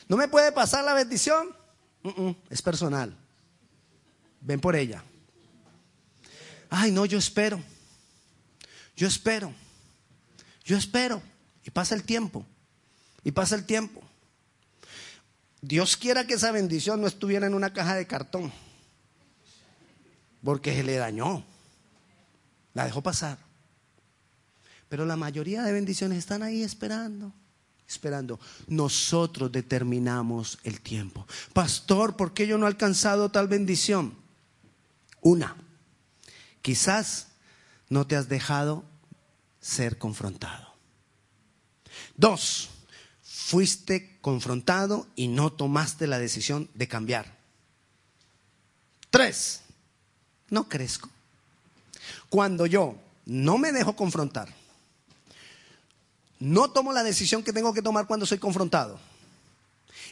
no 0.08 0.16
me 0.16 0.28
puede 0.28 0.50
pasar 0.50 0.82
la 0.82 0.94
bendición. 0.94 1.54
Es 2.48 2.62
personal. 2.62 3.14
Ven 4.40 4.60
por 4.60 4.74
ella. 4.74 5.04
Ay, 6.70 6.90
no, 6.90 7.04
yo 7.04 7.18
espero. 7.18 7.62
Yo 8.96 9.06
espero. 9.06 9.52
Yo 10.64 10.78
espero. 10.78 11.20
Y 11.64 11.70
pasa 11.70 11.94
el 11.94 12.02
tiempo. 12.02 12.46
Y 13.24 13.32
pasa 13.32 13.56
el 13.56 13.66
tiempo. 13.66 14.00
Dios 15.60 15.96
quiera 15.96 16.26
que 16.26 16.34
esa 16.34 16.52
bendición 16.52 17.00
no 17.00 17.06
estuviera 17.06 17.46
en 17.46 17.54
una 17.54 17.72
caja 17.72 17.94
de 17.94 18.06
cartón, 18.06 18.52
porque 20.42 20.74
se 20.74 20.84
le 20.84 20.96
dañó, 20.96 21.44
la 22.74 22.84
dejó 22.84 23.02
pasar. 23.02 23.38
Pero 24.88 25.04
la 25.04 25.16
mayoría 25.16 25.62
de 25.62 25.72
bendiciones 25.72 26.18
están 26.18 26.42
ahí 26.42 26.62
esperando, 26.62 27.32
esperando. 27.86 28.40
Nosotros 28.68 29.52
determinamos 29.52 30.58
el 30.62 30.80
tiempo. 30.80 31.26
Pastor, 31.52 32.16
¿por 32.16 32.32
qué 32.32 32.46
yo 32.46 32.56
no 32.56 32.66
he 32.66 32.68
alcanzado 32.68 33.30
tal 33.30 33.48
bendición? 33.48 34.14
Una, 35.20 35.56
quizás 36.62 37.28
no 37.88 38.06
te 38.06 38.16
has 38.16 38.28
dejado 38.28 38.84
ser 39.60 39.98
confrontado. 39.98 40.68
Dos, 42.16 42.70
fuiste 43.48 44.18
confrontado 44.20 45.06
y 45.16 45.28
no 45.28 45.50
tomaste 45.50 46.06
la 46.06 46.18
decisión 46.18 46.68
de 46.74 46.86
cambiar. 46.86 47.34
Tres, 49.08 49.62
no 50.50 50.68
crezco. 50.68 51.08
Cuando 52.28 52.66
yo 52.66 52.96
no 53.24 53.56
me 53.56 53.72
dejo 53.72 53.96
confrontar, 53.96 54.54
no 56.40 56.72
tomo 56.72 56.92
la 56.92 57.02
decisión 57.02 57.42
que 57.42 57.54
tengo 57.54 57.72
que 57.72 57.80
tomar 57.80 58.06
cuando 58.06 58.26
soy 58.26 58.36
confrontado 58.36 59.00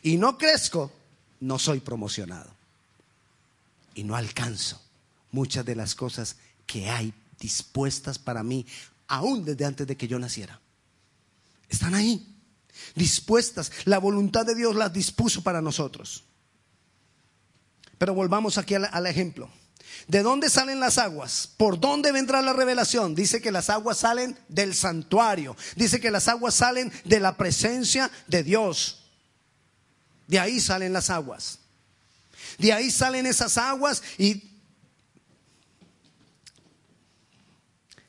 y 0.01 0.17
no 0.17 0.39
crezco, 0.39 0.91
no 1.41 1.59
soy 1.59 1.81
promocionado 1.81 2.51
y 3.95 4.03
no 4.03 4.17
alcanzo 4.17 4.81
muchas 5.31 5.67
de 5.67 5.77
las 5.77 5.95
cosas 5.95 6.37
que 6.67 6.89
hay 6.89 7.13
dispuestas 7.39 8.19
para 8.19 8.43
mí 8.43 8.65
aún 9.09 9.45
desde 9.45 9.67
antes 9.67 9.87
de 9.87 9.95
que 9.95 10.09
yo 10.09 10.19
naciera. 10.19 10.59
Están 11.69 11.95
ahí. 11.95 12.33
Dispuestas. 12.95 13.73
La 13.85 13.99
voluntad 13.99 14.47
de 14.47 14.55
Dios 14.55 14.75
las 14.75 14.93
dispuso 14.93 15.43
para 15.43 15.63
nosotros. 15.63 16.25
Pero 17.99 18.15
volvamos 18.15 18.59
aquí 18.59 18.75
al, 18.75 19.07
ejemplo. 19.07 19.49
¿De 20.09 20.23
dónde 20.23 20.51
salen 20.51 20.81
las 20.81 20.99
aguas? 20.99 21.49
¿Por 21.57 21.81
dónde 21.81 22.13
vendrá 22.13 22.43
la 22.43 22.53
revelación? 22.53 23.15
Dice 23.15 23.41
que 23.41 23.51
las 23.51 23.71
aguas 23.71 23.99
salen 23.99 24.39
del 24.49 24.75
santuario. 24.75 25.57
Dice 25.75 26.01
que 26.01 26.11
las 26.11 26.29
aguas 26.29 26.55
salen 26.55 26.93
de 27.05 27.21
la 27.21 27.37
presencia 27.37 28.11
de 28.27 28.43
Dios. 28.43 29.11
De 30.27 30.39
ahí 30.39 30.61
salen 30.61 30.93
las 30.93 31.11
aguas. 31.11 31.61
De 32.59 32.73
ahí 32.73 32.91
salen 32.91 33.27
esas 33.27 33.59
aguas 33.59 34.03
y... 34.19 34.56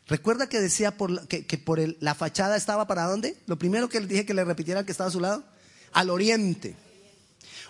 ¿Recuerda 0.07 0.47
que 0.47 0.59
decía 0.59 0.91
por, 0.91 1.27
que, 1.27 1.45
que 1.45 1.57
por 1.57 1.79
el, 1.79 1.97
la 1.99 2.15
fachada 2.15 2.55
estaba 2.55 2.87
para 2.87 3.03
dónde? 3.05 3.37
Lo 3.45 3.57
primero 3.57 3.89
que 3.89 3.99
le 3.99 4.07
dije 4.07 4.25
que 4.25 4.33
le 4.33 4.45
repitiera 4.45 4.85
que 4.85 4.91
estaba 4.91 5.09
a 5.09 5.13
su 5.13 5.19
lado. 5.19 5.43
Al 5.93 6.09
oriente. 6.09 6.75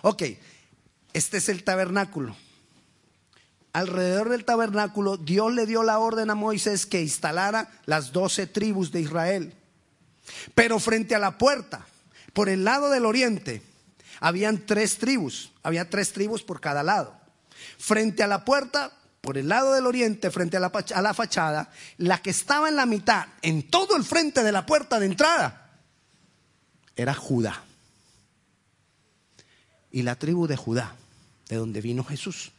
Ok, 0.02 0.22
este 1.12 1.38
es 1.38 1.48
el 1.48 1.64
tabernáculo 1.64 2.36
alrededor 3.72 4.28
del 4.28 4.44
tabernáculo, 4.44 5.16
Dios 5.16 5.52
le 5.52 5.66
dio 5.66 5.82
la 5.82 5.98
orden 5.98 6.30
a 6.30 6.34
Moisés 6.34 6.86
que 6.86 7.00
instalara 7.00 7.70
las 7.86 8.12
doce 8.12 8.46
tribus 8.46 8.90
de 8.90 9.00
Israel. 9.00 9.54
Pero 10.54 10.78
frente 10.78 11.14
a 11.14 11.18
la 11.18 11.38
puerta, 11.38 11.86
por 12.32 12.48
el 12.48 12.64
lado 12.64 12.90
del 12.90 13.06
oriente, 13.06 13.62
habían 14.20 14.66
tres 14.66 14.98
tribus, 14.98 15.52
había 15.62 15.88
tres 15.88 16.12
tribus 16.12 16.42
por 16.42 16.60
cada 16.60 16.82
lado. 16.82 17.14
Frente 17.78 18.22
a 18.22 18.26
la 18.26 18.44
puerta, 18.44 18.92
por 19.20 19.38
el 19.38 19.48
lado 19.48 19.74
del 19.74 19.86
oriente, 19.86 20.30
frente 20.30 20.56
a 20.56 20.60
la, 20.60 20.72
a 20.94 21.02
la 21.02 21.14
fachada, 21.14 21.70
la 21.96 22.22
que 22.22 22.30
estaba 22.30 22.68
en 22.68 22.76
la 22.76 22.86
mitad, 22.86 23.26
en 23.42 23.68
todo 23.68 23.96
el 23.96 24.04
frente 24.04 24.42
de 24.42 24.52
la 24.52 24.64
puerta 24.64 25.00
de 25.00 25.06
entrada, 25.06 25.70
era 26.96 27.14
Judá. 27.14 27.62
Y 29.90 30.02
la 30.02 30.16
tribu 30.16 30.46
de 30.46 30.56
Judá, 30.56 30.94
de 31.48 31.56
donde 31.56 31.80
vino 31.80 32.04
Jesús 32.04 32.52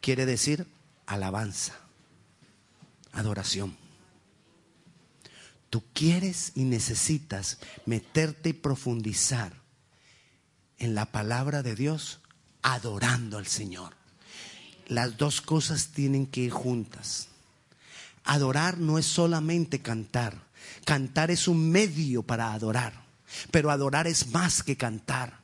quiere 0.00 0.26
decir 0.26 0.66
alabanza, 1.06 1.74
adoración. 3.12 3.76
Tú 5.68 5.84
quieres 5.92 6.52
y 6.56 6.64
necesitas 6.64 7.58
meterte 7.86 8.50
y 8.50 8.52
profundizar 8.54 9.52
en 10.78 10.94
la 10.94 11.06
palabra 11.06 11.62
de 11.62 11.76
Dios 11.76 12.20
adorando 12.62 13.38
al 13.38 13.46
Señor. 13.46 13.99
Las 14.90 15.16
dos 15.16 15.40
cosas 15.40 15.90
tienen 15.94 16.26
que 16.26 16.40
ir 16.40 16.50
juntas. 16.50 17.28
Adorar 18.24 18.78
no 18.78 18.98
es 18.98 19.06
solamente 19.06 19.80
cantar. 19.80 20.36
Cantar 20.84 21.30
es 21.30 21.46
un 21.46 21.70
medio 21.70 22.24
para 22.24 22.52
adorar. 22.52 22.92
Pero 23.52 23.70
adorar 23.70 24.08
es 24.08 24.32
más 24.32 24.64
que 24.64 24.76
cantar. 24.76 25.39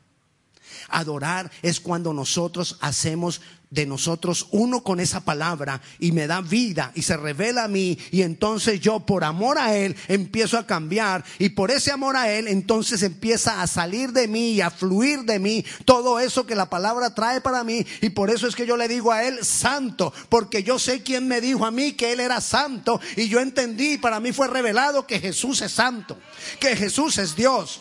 Adorar 0.89 1.51
es 1.63 1.81
cuando 1.81 2.13
nosotros 2.13 2.79
hacemos 2.81 3.41
de 3.71 3.85
nosotros 3.85 4.47
uno 4.53 4.83
con 4.83 5.01
esa 5.01 5.21
palabra 5.25 5.81
y 5.99 6.13
me 6.13 6.27
da 6.27 6.41
vida 6.41 6.93
y 6.95 7.03
se 7.03 7.17
revela 7.17 7.65
a 7.65 7.69
mí 7.69 7.99
y 8.13 8.23
entonces 8.23 8.81
yo 8.81 9.01
por 9.01 9.25
amor 9.25 9.59
a 9.59 9.77
Él 9.77 9.97
empiezo 10.09 10.57
a 10.57 10.67
cambiar 10.67 11.25
y 11.39 11.51
por 11.51 11.71
ese 11.71 11.91
amor 11.91 12.17
a 12.17 12.31
Él 12.31 12.47
entonces 12.47 13.03
empieza 13.03 13.63
a 13.63 13.67
salir 13.67 14.13
de 14.13 14.29
mí 14.29 14.53
y 14.53 14.61
a 14.61 14.71
fluir 14.71 15.25
de 15.25 15.41
mí 15.41 15.65
todo 15.85 16.21
eso 16.21 16.47
que 16.47 16.55
la 16.55 16.71
palabra 16.71 17.15
trae 17.15 17.41
para 17.41 17.65
mí 17.65 17.85
y 18.01 18.11
por 18.11 18.31
eso 18.31 18.47
es 18.47 18.55
que 18.55 18.67
yo 18.67 18.77
le 18.77 18.87
digo 18.87 19.11
a 19.11 19.25
Él 19.25 19.45
santo 19.45 20.13
porque 20.29 20.63
yo 20.63 20.79
sé 20.79 21.03
quién 21.03 21.27
me 21.27 21.41
dijo 21.41 21.67
a 21.67 21.73
mí 21.73 21.93
que 21.93 22.13
Él 22.13 22.21
era 22.21 22.41
santo 22.41 23.01
y 23.17 23.29
yo 23.29 23.41
entendí 23.41 23.99
para 23.99 24.21
mí 24.21 24.33
fue 24.33 24.47
revelado 24.47 25.07
que 25.07 25.19
Jesús 25.19 25.61
es 25.63 25.73
santo, 25.73 26.19
que 26.61 26.77
Jesús 26.77 27.19
es 27.19 27.35
Dios. 27.35 27.81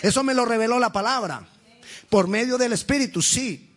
Eso 0.00 0.24
me 0.24 0.34
lo 0.34 0.44
reveló 0.44 0.78
la 0.78 0.92
palabra 0.92 1.46
por 2.12 2.28
medio 2.28 2.58
del 2.58 2.74
Espíritu, 2.74 3.22
sí. 3.22 3.70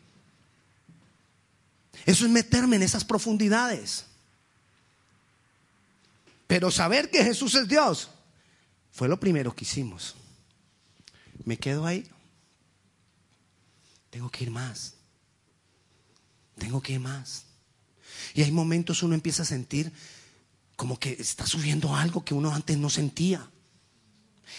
Eso 2.06 2.26
es 2.26 2.32
meterme 2.32 2.76
en 2.76 2.84
esas 2.84 3.06
profundidades. 3.06 4.04
Pero 6.46 6.70
saber 6.70 7.10
que 7.10 7.24
Jesús 7.24 7.56
es 7.56 7.66
Dios 7.70 8.10
fue 8.92 9.08
lo 9.08 9.18
primero 9.22 9.56
que 9.56 9.64
hicimos. 9.64 10.16
Me 11.46 11.56
quedo 11.56 11.86
ahí. 11.86 12.06
Tengo 14.10 14.30
que 14.30 14.44
ir 14.44 14.52
más. 14.52 14.96
Tengo 16.58 16.82
que 16.82 16.92
ir 16.92 17.00
más. 17.00 17.46
Y 18.34 18.44
hay 18.44 18.52
momentos 18.52 19.02
uno 19.02 19.16
empieza 19.16 19.44
a 19.44 19.46
sentir 19.46 19.94
como 20.76 21.00
que 21.00 21.14
está 21.14 21.48
subiendo 21.48 21.96
algo 21.96 22.26
que 22.26 22.34
uno 22.34 22.54
antes 22.54 22.78
no 22.78 22.90
sentía. 22.90 23.50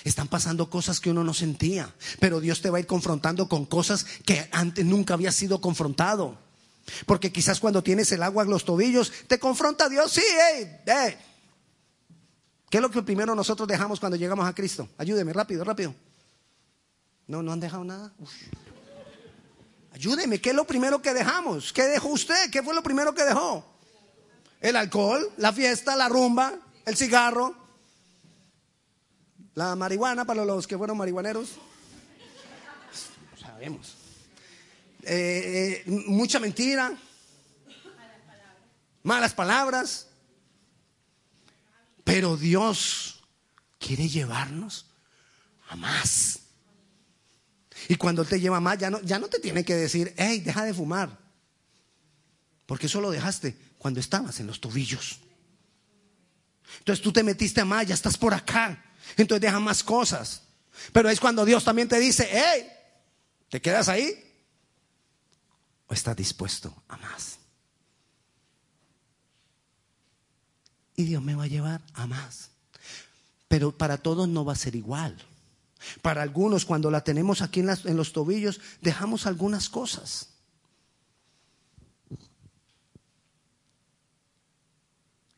Están 0.05 0.29
pasando 0.29 0.71
cosas 0.71 1.01
que 1.01 1.11
uno 1.11 1.25
no 1.25 1.35
sentía, 1.35 1.95
pero 2.21 2.41
Dios 2.41 2.61
te 2.61 2.71
va 2.71 2.79
a 2.79 2.81
ir 2.81 2.87
confrontando 2.87 3.49
con 3.49 3.67
cosas 3.67 4.05
que 4.25 4.49
antes 4.53 4.85
nunca 4.85 5.15
había 5.15 5.33
sido 5.33 5.61
confrontado. 5.61 6.39
Porque 7.07 7.33
quizás 7.33 7.61
cuando 7.61 7.83
tienes 7.83 8.13
el 8.13 8.23
agua 8.23 8.45
en 8.45 8.51
los 8.51 8.65
tobillos, 8.65 9.13
te 9.27 9.39
confronta 9.39 9.89
Dios, 9.89 10.13
sí, 10.13 10.23
hey, 10.23 10.77
hey. 10.87 11.17
¿Qué 12.71 12.79
es 12.79 12.83
lo 12.83 12.91
que 12.91 13.03
primero 13.03 13.35
nosotros 13.35 13.69
dejamos 13.69 14.01
cuando 14.01 14.17
llegamos 14.17 14.47
a 14.47 14.55
Cristo? 14.55 14.89
Ayúdeme, 14.99 15.33
rápido, 15.33 15.65
rápido. 15.65 15.95
No, 17.27 17.43
no 17.43 17.53
han 17.53 17.61
dejado 17.61 17.85
nada. 17.85 18.13
Ayúdeme, 19.93 20.41
¿qué 20.41 20.51
es 20.51 20.57
lo 20.57 20.67
primero 20.67 21.01
que 21.01 21.15
dejamos? 21.15 21.73
¿Qué 21.73 21.85
dejó 21.85 22.09
usted? 22.09 22.51
¿Qué 22.51 22.63
fue 22.63 22.75
lo 22.75 22.83
primero 22.83 23.15
que 23.15 23.25
dejó? 23.25 23.65
El 24.61 24.77
alcohol, 24.77 25.31
la 25.39 25.53
fiesta, 25.53 25.97
la 25.97 26.09
rumba, 26.09 26.55
el 26.85 26.97
cigarro, 26.97 27.55
la 29.57 29.75
marihuana 29.75 30.25
para 30.27 30.45
los 30.45 30.67
que 30.67 30.77
fueron 30.77 30.99
marihuaneros. 30.99 31.49
Sabemos. 33.41 33.95
Eh, 35.03 35.83
eh, 35.87 35.91
mucha 36.07 36.39
mentira. 36.39 36.95
Malas 39.03 39.33
palabras. 39.33 40.09
Pero 42.05 42.37
Dios 42.37 43.25
quiere 43.79 44.09
llevarnos 44.09 44.87
a 45.71 45.77
más. 45.77 46.41
Y 47.89 47.97
cuando 47.97 48.27
te 48.27 48.39
lleva 48.39 48.61
más, 48.61 48.77
ya 48.77 48.91
no, 48.91 49.01
ya 49.01 49.19
no 49.19 49.29
te 49.29 49.41
tiene 49.41 49.65
que 49.65 49.75
decir, 49.75 50.13
hey, 50.19 50.41
deja 50.41 50.65
de 50.65 50.75
fumar. 50.75 51.19
Porque 52.67 52.87
eso 52.87 53.01
lo 53.01 53.11
dejaste 53.11 53.57
cuando 53.79 54.01
estabas 54.01 54.39
en 54.39 54.49
los 54.49 54.61
tobillos. 54.61 55.19
Entonces 56.81 57.03
tú 57.03 57.11
te 57.11 57.23
metiste 57.23 57.63
a 57.63 57.65
más, 57.65 57.87
ya 57.87 57.95
estás 57.95 58.19
por 58.19 58.35
acá. 58.35 58.83
Entonces 59.17 59.43
deja 59.43 59.61
más 59.61 59.83
cosas. 59.83 60.43
Pero 60.93 61.09
es 61.09 61.21
cuando 61.21 61.45
Dios 61.45 61.65
también 61.65 61.89
te 61.89 61.99
dice, 61.99 62.29
hey, 62.31 62.69
¿te 63.49 63.61
quedas 63.61 63.89
ahí? 63.89 64.23
¿O 65.87 65.95
estás 65.95 66.17
dispuesto 66.17 66.75
a 66.89 66.97
más? 66.97 67.39
Y 70.97 71.05
Dios 71.05 71.23
me 71.23 71.35
va 71.35 71.45
a 71.45 71.49
llevar 71.49 71.83
a 71.95 72.07
más. 72.07 72.51
Pero 73.49 73.77
para 73.77 73.99
todos 73.99 74.29
no 74.29 74.45
va 74.45 74.55
a 74.55 74.57
ser 74.57 74.75
igual. 74.75 75.17
Para 76.03 76.23
algunos, 76.23 76.65
cuando 76.65 76.91
la 76.91 77.05
tenemos 77.05 77.43
aquí 77.43 77.61
en 77.61 77.97
los 77.97 78.13
tobillos, 78.13 78.61
dejamos 78.81 79.27
algunas 79.27 79.69
cosas. 79.69 80.31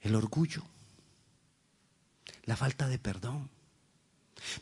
El 0.00 0.14
orgullo, 0.14 0.62
la 2.44 2.56
falta 2.56 2.88
de 2.88 2.98
perdón, 2.98 3.50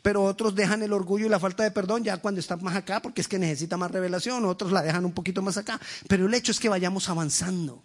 pero 0.01 0.23
otros 0.23 0.55
dejan 0.55 0.83
el 0.83 0.93
orgullo 0.93 1.25
y 1.25 1.29
la 1.29 1.39
falta 1.39 1.63
de 1.63 1.71
perdón 1.71 2.03
ya 2.03 2.17
cuando 2.17 2.39
están 2.39 2.63
más 2.63 2.75
acá 2.75 3.01
porque 3.01 3.21
es 3.21 3.27
que 3.27 3.39
necesita 3.39 3.77
más 3.77 3.91
revelación, 3.91 4.45
otros 4.45 4.71
la 4.71 4.81
dejan 4.81 5.05
un 5.05 5.13
poquito 5.13 5.41
más 5.41 5.57
acá. 5.57 5.79
Pero 6.07 6.27
el 6.27 6.33
hecho 6.33 6.51
es 6.51 6.59
que 6.59 6.69
vayamos 6.69 7.09
avanzando, 7.09 7.83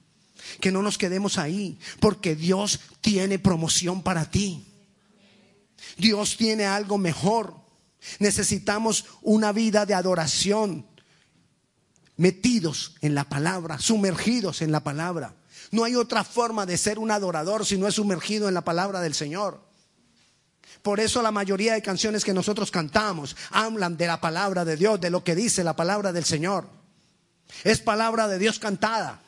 que 0.61 0.73
no 0.73 0.83
nos 0.83 0.99
quedemos 0.99 1.39
ahí, 1.39 1.79
porque 2.01 2.35
Dios 2.35 2.81
tiene 3.01 3.39
promoción 3.39 4.03
para 4.03 4.31
ti. 4.31 4.67
Dios 5.97 6.37
tiene 6.37 6.65
algo 6.67 6.99
mejor. 6.99 7.57
Necesitamos 8.19 9.05
una 9.21 9.53
vida 9.53 9.87
de 9.87 9.95
adoración, 9.95 10.87
metidos 12.17 12.97
en 13.01 13.15
la 13.15 13.25
palabra, 13.25 13.79
sumergidos 13.79 14.63
en 14.63 14.73
la 14.73 14.81
palabra. 14.81 15.35
No 15.71 15.85
hay 15.85 15.95
otra 15.95 16.25
forma 16.25 16.67
de 16.67 16.77
ser 16.77 16.99
un 16.99 17.11
adorador 17.11 17.65
si 17.65 17.79
no 17.79 17.87
es 17.87 17.95
sumergido 17.95 18.49
en 18.49 18.55
la 18.55 18.65
palabra 18.65 19.01
del 19.01 19.15
Señor. 19.15 19.72
Por 20.81 21.01
eso 21.01 21.23
la 21.23 21.31
mayoría 21.31 21.75
de 21.75 21.83
canciones 21.83 22.25
que 22.25 22.33
nosotros 22.33 22.71
cantamos 22.71 23.37
hablan 23.51 23.97
de 23.97 24.07
la 24.07 24.21
palabra 24.21 24.65
de 24.65 24.77
Dios, 24.77 25.01
de 25.01 25.11
lo 25.11 25.23
que 25.23 25.35
dice 25.35 25.63
la 25.63 25.77
palabra 25.77 26.13
del 26.13 26.25
Señor. 26.25 26.69
Es 27.65 27.81
palabra 27.81 28.29
de 28.29 28.39
Dios 28.39 28.59
cantada. 28.59 29.21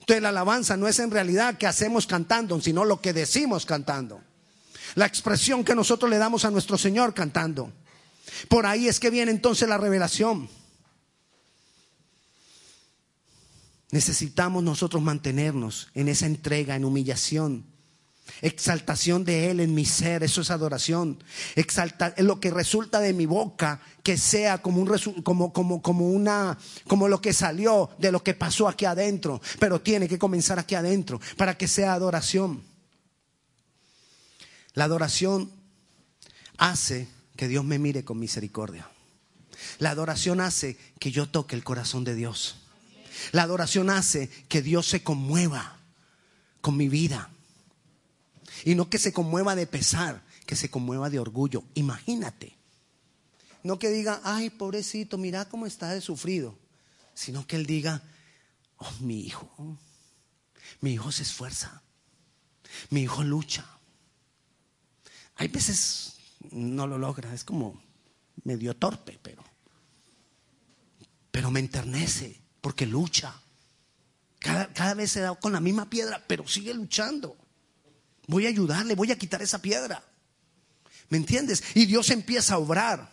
Entonces 0.00 0.22
la 0.22 0.28
alabanza 0.28 0.76
no 0.76 0.88
es 0.88 0.98
en 0.98 1.10
realidad 1.10 1.56
que 1.56 1.66
hacemos 1.66 2.06
cantando, 2.06 2.60
sino 2.60 2.84
lo 2.84 3.00
que 3.00 3.12
decimos 3.12 3.64
cantando. 3.64 4.20
La 4.94 5.06
expresión 5.06 5.64
que 5.64 5.74
nosotros 5.74 6.10
le 6.10 6.18
damos 6.18 6.44
a 6.44 6.50
nuestro 6.50 6.76
Señor 6.76 7.14
cantando. 7.14 7.72
Por 8.48 8.66
ahí 8.66 8.88
es 8.88 9.00
que 9.00 9.10
viene 9.10 9.30
entonces 9.30 9.68
la 9.68 9.78
revelación. 9.78 10.48
Necesitamos 13.90 14.62
nosotros 14.62 15.02
mantenernos 15.02 15.88
en 15.94 16.08
esa 16.08 16.26
entrega, 16.26 16.76
en 16.76 16.84
humillación 16.84 17.71
Exaltación 18.40 19.24
de 19.24 19.50
Él 19.50 19.60
en 19.60 19.74
mi 19.74 19.84
ser, 19.84 20.22
eso 20.22 20.40
es 20.40 20.50
adoración. 20.50 21.22
Lo 22.18 22.40
que 22.40 22.50
resulta 22.50 23.00
de 23.00 23.12
mi 23.12 23.26
boca, 23.26 23.80
que 24.02 24.16
sea 24.16 24.58
como, 24.58 24.80
un, 24.80 25.22
como, 25.22 25.52
como, 25.52 25.82
como, 25.82 26.08
una, 26.08 26.58
como 26.86 27.08
lo 27.08 27.20
que 27.20 27.32
salió 27.32 27.90
de 27.98 28.12
lo 28.12 28.22
que 28.22 28.34
pasó 28.34 28.68
aquí 28.68 28.84
adentro. 28.84 29.40
Pero 29.58 29.80
tiene 29.80 30.08
que 30.08 30.18
comenzar 30.18 30.58
aquí 30.58 30.74
adentro 30.74 31.20
para 31.36 31.56
que 31.56 31.68
sea 31.68 31.94
adoración. 31.94 32.62
La 34.74 34.84
adoración 34.84 35.50
hace 36.58 37.08
que 37.36 37.48
Dios 37.48 37.64
me 37.64 37.78
mire 37.78 38.04
con 38.04 38.18
misericordia. 38.18 38.88
La 39.78 39.90
adoración 39.90 40.40
hace 40.40 40.76
que 40.98 41.10
yo 41.10 41.28
toque 41.28 41.54
el 41.54 41.64
corazón 41.64 42.04
de 42.04 42.14
Dios. 42.14 42.56
La 43.32 43.42
adoración 43.42 43.90
hace 43.90 44.28
que 44.48 44.62
Dios 44.62 44.86
se 44.88 45.02
conmueva 45.02 45.78
con 46.60 46.76
mi 46.76 46.88
vida. 46.88 47.31
Y 48.64 48.74
no 48.74 48.88
que 48.88 48.98
se 48.98 49.12
conmueva 49.12 49.54
de 49.54 49.66
pesar, 49.66 50.24
que 50.46 50.56
se 50.56 50.70
conmueva 50.70 51.10
de 51.10 51.18
orgullo. 51.18 51.64
Imagínate. 51.74 52.56
No 53.62 53.78
que 53.78 53.90
diga, 53.90 54.20
ay, 54.24 54.50
pobrecito, 54.50 55.18
mira 55.18 55.48
cómo 55.48 55.66
está 55.66 55.90
de 55.90 56.00
sufrido. 56.00 56.58
Sino 57.14 57.46
que 57.46 57.56
él 57.56 57.66
diga, 57.66 58.02
oh, 58.76 58.92
mi 59.00 59.20
hijo, 59.20 59.78
mi 60.80 60.94
hijo 60.94 61.12
se 61.12 61.22
esfuerza. 61.22 61.82
Mi 62.90 63.02
hijo 63.02 63.22
lucha. 63.22 63.66
Hay 65.36 65.48
veces 65.48 66.14
no 66.50 66.86
lo 66.86 66.98
logra, 66.98 67.32
es 67.34 67.44
como 67.44 67.80
medio 68.44 68.76
torpe, 68.76 69.18
pero, 69.22 69.44
pero 71.30 71.50
me 71.50 71.60
enternece 71.60 72.40
porque 72.60 72.86
lucha. 72.86 73.34
Cada, 74.38 74.72
cada 74.72 74.94
vez 74.94 75.12
se 75.12 75.20
da 75.20 75.34
con 75.34 75.52
la 75.52 75.60
misma 75.60 75.88
piedra, 75.88 76.22
pero 76.26 76.46
sigue 76.48 76.74
luchando. 76.74 77.36
Voy 78.26 78.46
a 78.46 78.50
ayudarle, 78.50 78.94
voy 78.94 79.10
a 79.10 79.18
quitar 79.18 79.42
esa 79.42 79.60
piedra. 79.60 80.04
¿Me 81.08 81.18
entiendes? 81.18 81.62
Y 81.74 81.86
Dios 81.86 82.10
empieza 82.10 82.54
a 82.54 82.58
obrar. 82.58 83.10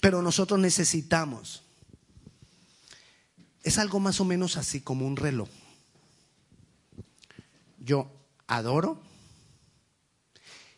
Pero 0.00 0.22
nosotros 0.22 0.58
necesitamos. 0.58 1.62
Es 3.62 3.78
algo 3.78 4.00
más 4.00 4.20
o 4.20 4.24
menos 4.24 4.56
así 4.56 4.80
como 4.80 5.06
un 5.06 5.16
reloj. 5.16 5.48
Yo 7.78 8.10
adoro 8.46 9.00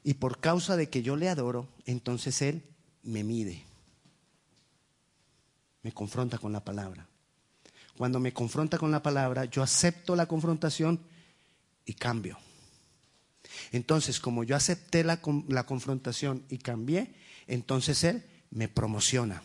y 0.03 0.14
por 0.14 0.38
causa 0.40 0.77
de 0.77 0.90
que 0.90 1.03
yo 1.03 1.17
le 1.17 1.29
adoro, 1.29 1.69
entonces 1.87 2.43
Él 2.43 2.62
me 3.03 3.25
mide. 3.25 3.64
Me 5.83 5.93
confronta 5.93 6.38
con 6.38 6.53
la 6.53 6.64
palabra. 6.64 7.07
Cuando 7.97 8.21
me 8.21 8.33
confronta 8.33 8.79
con 8.79 8.90
la 8.90 9.03
palabra, 9.03 9.45
yo 9.47 9.62
acepto 9.62 10.17
la 10.17 10.27
confrontación 10.27 11.01
y 11.87 11.95
cambio. 11.95 12.38
Entonces, 13.73 14.21
como 14.21 14.45
yo 14.45 14.57
acepté 14.57 15.05
la, 15.05 15.21
la 15.49 15.67
confrontación 15.67 16.45
y 16.49 16.59
cambié, 16.59 17.14
entonces 17.47 18.05
Él 18.05 18.25
me 18.51 18.69
promociona. 18.69 19.43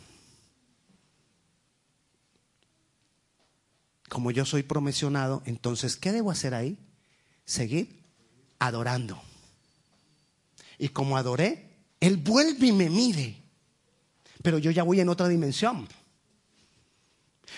Como 4.08 4.32
yo 4.32 4.45
soy 4.45 4.63
promocionado, 4.63 5.43
entonces, 5.45 5.95
¿qué 5.95 6.12
debo 6.12 6.32
hacer 6.32 6.54
ahí? 6.54 6.78
Seguir 7.45 8.04
adorando. 8.58 9.22
Y 10.78 10.89
como 10.89 11.17
adoré, 11.17 11.84
Él 12.00 12.17
vuelve 12.17 12.67
y 12.67 12.72
me 12.72 12.89
mide. 12.89 13.43
Pero 14.41 14.58
yo 14.58 14.72
ya 14.72 14.84
voy 14.84 15.00
en 15.00 15.10
otra 15.10 15.28
dimensión. 15.28 15.88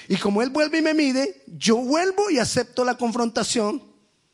Y 0.07 0.17
como 0.17 0.41
Él 0.41 0.49
vuelve 0.49 0.79
y 0.79 0.81
me 0.81 0.93
mide, 0.93 1.43
yo 1.47 1.77
vuelvo 1.77 2.29
y 2.29 2.39
acepto 2.39 2.83
la 2.83 2.97
confrontación 2.97 3.83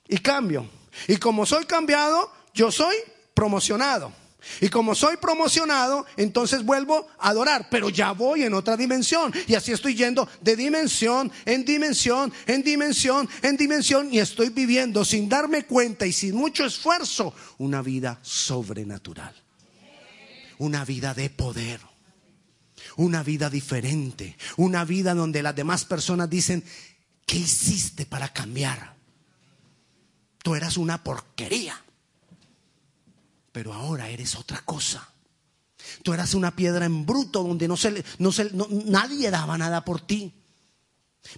y 0.07 0.17
cambio. 0.17 0.76
Y 1.07 1.17
como 1.17 1.45
soy 1.45 1.65
cambiado, 1.65 2.31
yo 2.53 2.71
soy 2.71 2.95
promocionado. 3.33 4.11
Y 4.61 4.69
como 4.69 4.95
soy 4.95 5.17
promocionado, 5.17 6.05
entonces 6.15 6.63
vuelvo 6.63 7.07
a 7.19 7.29
adorar, 7.29 7.67
pero 7.69 7.89
ya 7.89 8.11
voy 8.11 8.43
en 8.43 8.53
otra 8.53 8.77
dimensión. 8.77 9.33
Y 9.47 9.55
así 9.55 9.71
estoy 9.71 9.95
yendo 9.95 10.27
de 10.41 10.55
dimensión 10.55 11.31
en 11.45 11.65
dimensión, 11.65 12.33
en 12.45 12.63
dimensión, 12.63 13.29
en 13.41 13.57
dimensión. 13.57 14.09
Y 14.11 14.19
estoy 14.19 14.49
viviendo 14.49 15.03
sin 15.05 15.29
darme 15.29 15.65
cuenta 15.65 16.05
y 16.05 16.13
sin 16.13 16.35
mucho 16.35 16.65
esfuerzo 16.65 17.33
una 17.57 17.81
vida 17.81 18.19
sobrenatural. 18.21 19.35
Una 20.59 20.85
vida 20.85 21.13
de 21.13 21.29
poder. 21.29 21.79
Una 22.95 23.21
vida 23.23 23.49
diferente. 23.49 24.37
Una 24.55 24.85
vida 24.85 25.13
donde 25.13 25.43
las 25.43 25.55
demás 25.55 25.85
personas 25.85 26.29
dicen, 26.29 26.63
¿qué 27.25 27.37
hiciste 27.37 28.05
para 28.05 28.33
cambiar? 28.33 28.96
Tú 30.47 30.55
eras 30.55 30.77
una 30.77 31.03
porquería 31.03 31.83
pero 33.57 33.73
ahora 33.73 34.07
eres 34.07 34.35
otra 34.35 34.61
cosa. 34.63 35.09
Tú 36.03 36.13
eras 36.13 36.35
una 36.35 36.55
piedra 36.55 36.85
en 36.85 37.07
bruto 37.07 37.41
donde 37.41 37.67
no 37.67 37.75
se, 37.75 38.03
no 38.19 38.31
se, 38.31 38.51
nadie 38.85 39.31
daba 39.31 39.57
nada 39.57 39.83
por 39.83 39.99
ti. 39.99 40.31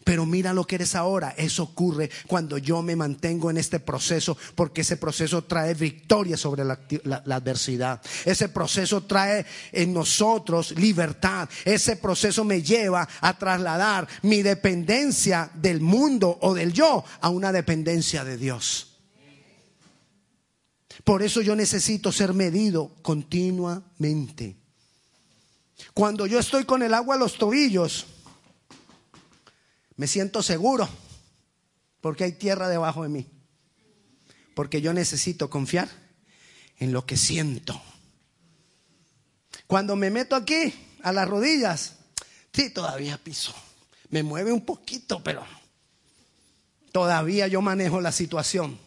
Pero 0.03 0.25
mira 0.25 0.51
lo 0.51 0.67
que 0.67 0.75
eres 0.75 0.95
ahora. 0.95 1.33
Eso 1.37 1.63
ocurre 1.63 2.11
cuando 2.27 2.57
yo 2.57 2.81
me 2.81 2.97
mantengo 2.97 3.49
en 3.49 3.57
este 3.57 3.79
proceso, 3.79 4.37
porque 4.53 4.81
ese 4.81 4.97
proceso 4.97 5.45
trae 5.45 5.73
victoria 5.75 6.35
sobre 6.35 6.65
la, 6.65 6.77
la, 7.05 7.35
adversidad. 7.37 8.01
Ese 8.25 8.49
proceso 8.49 9.05
trae 9.05 9.45
en 9.71 9.93
nosotros 9.93 10.71
libertad. 10.71 11.47
Ese 11.63 11.95
proceso 11.95 12.43
me 12.43 12.61
lleva 12.61 13.07
a 13.21 13.37
trasladar 13.37 14.09
mi 14.23 14.41
dependencia 14.41 15.49
del 15.53 15.79
mundo 15.79 16.37
o 16.41 16.53
del 16.53 16.73
yo 16.73 17.05
a 17.21 17.29
una 17.29 17.53
dependencia 17.53 18.25
de 18.25 18.35
Dios. 18.35 18.88
Por 21.03 21.23
eso 21.23 21.41
yo 21.41 21.55
necesito 21.55 22.11
ser 22.11 22.33
medido 22.33 22.91
continuamente. 23.01 24.55
Cuando 25.93 26.25
yo 26.25 26.39
estoy 26.39 26.65
con 26.65 26.83
el 26.83 26.93
agua 26.93 27.15
a 27.15 27.17
los 27.17 27.37
tobillos, 27.37 28.05
me 29.95 30.07
siento 30.07 30.43
seguro 30.43 30.87
porque 32.01 32.23
hay 32.23 32.31
tierra 32.33 32.67
debajo 32.69 33.03
de 33.03 33.09
mí. 33.09 33.27
Porque 34.55 34.81
yo 34.81 34.93
necesito 34.93 35.49
confiar 35.49 35.89
en 36.77 36.91
lo 36.91 37.05
que 37.05 37.17
siento. 37.17 37.81
Cuando 39.67 39.95
me 39.95 40.09
meto 40.09 40.35
aquí 40.35 40.73
a 41.03 41.11
las 41.11 41.27
rodillas, 41.27 41.95
sí, 42.51 42.69
todavía 42.69 43.17
piso. 43.17 43.53
Me 44.09 44.23
mueve 44.23 44.51
un 44.51 44.65
poquito, 44.65 45.21
pero 45.23 45.45
todavía 46.91 47.47
yo 47.47 47.61
manejo 47.61 48.01
la 48.01 48.11
situación. 48.11 48.79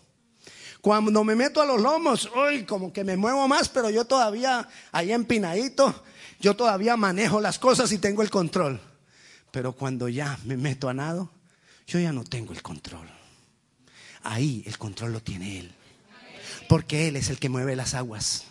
Cuando 0.82 1.22
me 1.22 1.36
meto 1.36 1.62
a 1.62 1.64
los 1.64 1.80
lomos, 1.80 2.28
uy, 2.34 2.64
como 2.64 2.92
que 2.92 3.04
me 3.04 3.16
muevo 3.16 3.46
más, 3.46 3.68
pero 3.68 3.88
yo 3.88 4.04
todavía 4.04 4.68
ahí 4.90 5.12
empinadito, 5.12 6.02
yo 6.40 6.56
todavía 6.56 6.96
manejo 6.96 7.40
las 7.40 7.60
cosas 7.60 7.92
y 7.92 7.98
tengo 7.98 8.20
el 8.20 8.30
control. 8.30 8.80
Pero 9.52 9.74
cuando 9.74 10.08
ya 10.08 10.36
me 10.44 10.56
meto 10.56 10.88
a 10.88 10.94
nado, 10.94 11.30
yo 11.86 12.00
ya 12.00 12.12
no 12.12 12.24
tengo 12.24 12.52
el 12.52 12.62
control. 12.62 13.08
Ahí 14.24 14.64
el 14.66 14.76
control 14.76 15.12
lo 15.12 15.22
tiene 15.22 15.60
Él. 15.60 15.72
Porque 16.68 17.06
Él 17.06 17.14
es 17.14 17.30
el 17.30 17.38
que 17.38 17.48
mueve 17.48 17.76
las 17.76 17.94
aguas. 17.94 18.46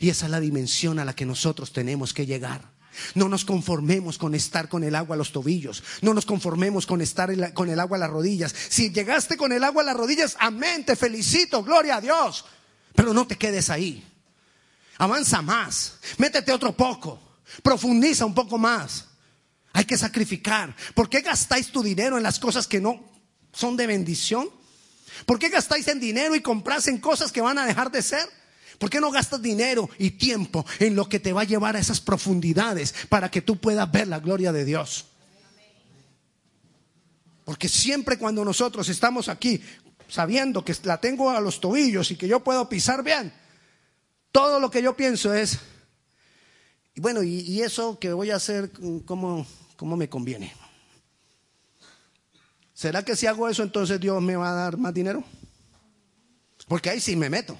Y 0.00 0.08
esa 0.08 0.26
es 0.26 0.32
la 0.32 0.40
dimensión 0.40 0.98
a 0.98 1.04
la 1.04 1.14
que 1.14 1.24
nosotros 1.24 1.72
tenemos 1.72 2.12
que 2.12 2.26
llegar. 2.26 2.69
No 3.14 3.28
nos 3.28 3.44
conformemos 3.44 4.18
con 4.18 4.34
estar 4.34 4.68
con 4.68 4.84
el 4.84 4.94
agua 4.94 5.14
a 5.14 5.18
los 5.18 5.32
tobillos. 5.32 5.82
No 6.02 6.14
nos 6.14 6.26
conformemos 6.26 6.86
con 6.86 7.00
estar 7.00 7.52
con 7.52 7.70
el 7.70 7.80
agua 7.80 7.96
a 7.96 8.00
las 8.00 8.10
rodillas. 8.10 8.54
Si 8.68 8.90
llegaste 8.90 9.36
con 9.36 9.52
el 9.52 9.64
agua 9.64 9.82
a 9.82 9.86
las 9.86 9.96
rodillas, 9.96 10.36
amén, 10.38 10.84
te 10.84 10.96
felicito, 10.96 11.62
gloria 11.62 11.96
a 11.96 12.00
Dios. 12.00 12.44
Pero 12.94 13.14
no 13.14 13.26
te 13.26 13.36
quedes 13.36 13.70
ahí. 13.70 14.06
Avanza 14.98 15.40
más. 15.40 15.98
Métete 16.18 16.52
otro 16.52 16.76
poco. 16.76 17.38
Profundiza 17.62 18.24
un 18.24 18.34
poco 18.34 18.58
más. 18.58 19.06
Hay 19.72 19.84
que 19.84 19.96
sacrificar. 19.96 20.74
¿Por 20.94 21.08
qué 21.08 21.20
gastáis 21.20 21.70
tu 21.70 21.82
dinero 21.82 22.16
en 22.16 22.22
las 22.22 22.38
cosas 22.38 22.66
que 22.66 22.80
no 22.80 23.02
son 23.52 23.76
de 23.76 23.86
bendición? 23.86 24.50
¿Por 25.26 25.38
qué 25.38 25.48
gastáis 25.48 25.88
en 25.88 26.00
dinero 26.00 26.34
y 26.34 26.40
compras 26.40 26.88
en 26.88 26.98
cosas 26.98 27.32
que 27.32 27.40
van 27.40 27.58
a 27.58 27.66
dejar 27.66 27.90
de 27.90 28.02
ser? 28.02 28.39
¿Por 28.80 28.88
qué 28.88 28.98
no 28.98 29.10
gastas 29.10 29.42
dinero 29.42 29.90
y 29.98 30.12
tiempo 30.12 30.64
en 30.78 30.96
lo 30.96 31.06
que 31.06 31.20
te 31.20 31.34
va 31.34 31.42
a 31.42 31.44
llevar 31.44 31.76
a 31.76 31.80
esas 31.80 32.00
profundidades 32.00 32.94
para 33.10 33.30
que 33.30 33.42
tú 33.42 33.58
puedas 33.58 33.92
ver 33.92 34.08
la 34.08 34.20
gloria 34.20 34.52
de 34.52 34.64
Dios? 34.64 35.04
Porque 37.44 37.68
siempre 37.68 38.16
cuando 38.16 38.42
nosotros 38.42 38.88
estamos 38.88 39.28
aquí 39.28 39.60
sabiendo 40.08 40.64
que 40.64 40.74
la 40.84 40.98
tengo 40.98 41.28
a 41.28 41.42
los 41.42 41.60
tobillos 41.60 42.10
y 42.10 42.16
que 42.16 42.26
yo 42.26 42.42
puedo 42.42 42.70
pisar 42.70 43.04
bien, 43.04 43.34
todo 44.32 44.58
lo 44.58 44.70
que 44.70 44.82
yo 44.82 44.96
pienso 44.96 45.34
es, 45.34 45.58
bueno, 46.96 47.22
y, 47.22 47.60
eso 47.60 47.98
que 47.98 48.14
voy 48.14 48.30
a 48.30 48.36
hacer, 48.36 48.72
¿cómo, 49.04 49.46
¿cómo 49.76 49.94
me 49.94 50.08
conviene? 50.08 50.54
¿Será 52.72 53.04
que 53.04 53.14
si 53.14 53.26
hago 53.26 53.46
eso 53.46 53.62
entonces 53.62 54.00
Dios 54.00 54.22
me 54.22 54.36
va 54.36 54.52
a 54.52 54.54
dar 54.54 54.78
más 54.78 54.94
dinero? 54.94 55.22
Porque 56.66 56.88
ahí 56.88 56.98
sí 56.98 57.14
me 57.14 57.28
meto. 57.28 57.58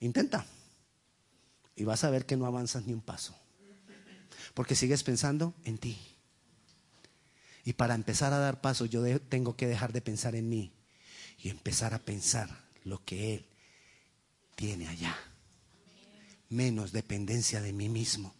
Intenta. 0.00 0.46
Y 1.76 1.84
vas 1.84 2.04
a 2.04 2.10
ver 2.10 2.26
que 2.26 2.36
no 2.36 2.46
avanzas 2.46 2.86
ni 2.86 2.92
un 2.92 3.00
paso. 3.00 3.34
Porque 4.54 4.74
sigues 4.74 5.02
pensando 5.02 5.54
en 5.64 5.78
ti. 5.78 5.98
Y 7.64 7.74
para 7.74 7.94
empezar 7.94 8.32
a 8.32 8.38
dar 8.38 8.60
pasos 8.60 8.90
yo 8.90 9.20
tengo 9.20 9.56
que 9.56 9.66
dejar 9.66 9.92
de 9.92 10.00
pensar 10.00 10.34
en 10.34 10.48
mí. 10.48 10.72
y 11.42 11.48
empezar 11.48 11.94
a 11.94 11.98
pensar 11.98 12.50
lo 12.84 13.02
que 13.04 13.34
Él 13.34 13.46
tiene 14.56 14.88
allá. 14.88 15.16
Menos 16.50 16.92
dependencia 16.92 17.62
de 17.62 17.72
mí 17.72 17.88
mismo. 17.88 18.34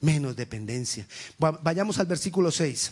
Menos 0.00 0.36
dependencia. 0.36 1.06
Vayamos 1.38 1.98
al 1.98 2.06
versículo 2.06 2.50
6. 2.50 2.90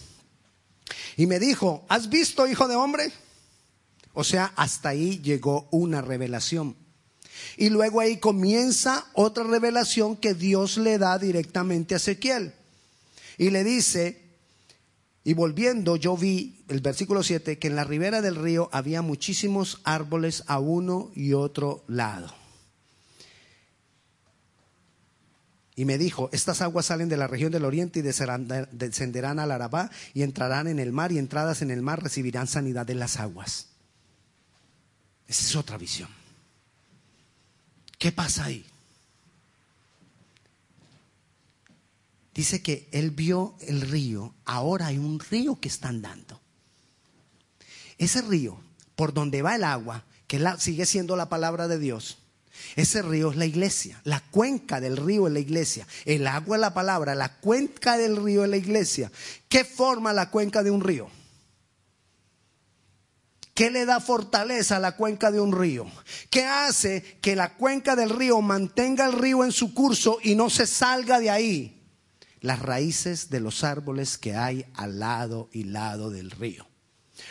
Y 1.16 1.26
me 1.26 1.38
dijo, 1.38 1.86
¿has 1.88 2.08
visto, 2.08 2.46
hijo 2.46 2.68
de 2.68 2.76
hombre? 2.76 3.12
O 4.14 4.24
sea, 4.24 4.52
hasta 4.56 4.90
ahí 4.90 5.20
llegó 5.22 5.68
una 5.70 6.00
revelación. 6.00 6.76
Y 7.56 7.68
luego 7.68 8.00
ahí 8.00 8.18
comienza 8.18 9.06
otra 9.12 9.44
revelación 9.44 10.16
que 10.16 10.34
Dios 10.34 10.78
le 10.78 10.98
da 10.98 11.18
directamente 11.18 11.94
a 11.94 11.96
Ezequiel. 11.98 12.54
Y 13.36 13.50
le 13.50 13.64
dice, 13.64 14.22
y 15.24 15.34
volviendo 15.34 15.96
yo 15.96 16.16
vi, 16.16 16.64
el 16.68 16.80
versículo 16.80 17.22
7, 17.22 17.58
que 17.58 17.66
en 17.66 17.76
la 17.76 17.84
ribera 17.84 18.22
del 18.22 18.36
río 18.36 18.68
había 18.72 19.02
muchísimos 19.02 19.80
árboles 19.84 20.44
a 20.46 20.60
uno 20.60 21.10
y 21.14 21.32
otro 21.32 21.84
lado. 21.88 22.32
Y 25.76 25.86
me 25.86 25.98
dijo, 25.98 26.30
estas 26.32 26.62
aguas 26.62 26.86
salen 26.86 27.08
de 27.08 27.16
la 27.16 27.26
región 27.26 27.50
del 27.50 27.64
oriente 27.64 27.98
y 27.98 28.02
descenderán 28.02 29.40
al 29.40 29.50
Arabá 29.50 29.90
y 30.12 30.22
entrarán 30.22 30.68
en 30.68 30.78
el 30.78 30.92
mar 30.92 31.10
y 31.10 31.18
entradas 31.18 31.62
en 31.62 31.72
el 31.72 31.82
mar 31.82 32.00
recibirán 32.00 32.46
sanidad 32.46 32.86
de 32.86 32.94
las 32.94 33.18
aguas. 33.18 33.73
Esa 35.28 35.46
es 35.46 35.56
otra 35.56 35.76
visión. 35.76 36.08
¿Qué 37.98 38.12
pasa 38.12 38.44
ahí? 38.44 38.64
Dice 42.34 42.62
que 42.62 42.88
él 42.90 43.10
vio 43.12 43.54
el 43.60 43.80
río, 43.80 44.34
ahora 44.44 44.88
hay 44.88 44.98
un 44.98 45.20
río 45.20 45.58
que 45.60 45.68
está 45.68 45.88
andando. 45.88 46.40
Ese 47.96 48.22
río, 48.22 48.60
por 48.96 49.14
donde 49.14 49.40
va 49.40 49.54
el 49.54 49.62
agua, 49.62 50.04
que 50.26 50.44
sigue 50.58 50.84
siendo 50.84 51.14
la 51.14 51.28
palabra 51.28 51.68
de 51.68 51.78
Dios, 51.78 52.18
ese 52.76 53.02
río 53.02 53.30
es 53.30 53.36
la 53.36 53.46
iglesia, 53.46 54.00
la 54.04 54.20
cuenca 54.20 54.80
del 54.80 54.96
río 54.96 55.28
es 55.28 55.32
la 55.32 55.38
iglesia, 55.38 55.86
el 56.04 56.26
agua 56.26 56.56
es 56.56 56.60
la 56.60 56.74
palabra, 56.74 57.14
la 57.14 57.36
cuenca 57.36 57.96
del 57.96 58.16
río 58.16 58.44
es 58.44 58.50
la 58.50 58.56
iglesia. 58.56 59.12
¿Qué 59.48 59.64
forma 59.64 60.12
la 60.12 60.30
cuenca 60.30 60.62
de 60.62 60.70
un 60.70 60.80
río? 60.80 61.08
¿Qué 63.54 63.70
le 63.70 63.86
da 63.86 64.00
fortaleza 64.00 64.76
a 64.76 64.80
la 64.80 64.96
cuenca 64.96 65.30
de 65.30 65.40
un 65.40 65.52
río? 65.52 65.86
¿Qué 66.28 66.44
hace 66.44 67.18
que 67.20 67.36
la 67.36 67.54
cuenca 67.54 67.94
del 67.94 68.10
río 68.10 68.40
mantenga 68.40 69.06
el 69.06 69.12
río 69.12 69.44
en 69.44 69.52
su 69.52 69.72
curso 69.72 70.18
y 70.22 70.34
no 70.34 70.50
se 70.50 70.66
salga 70.66 71.20
de 71.20 71.30
ahí? 71.30 71.82
Las 72.40 72.58
raíces 72.58 73.30
de 73.30 73.40
los 73.40 73.64
árboles 73.64 74.18
que 74.18 74.36
hay 74.36 74.66
al 74.74 74.98
lado 74.98 75.48
y 75.52 75.64
lado 75.64 76.10
del 76.10 76.30
río. 76.32 76.66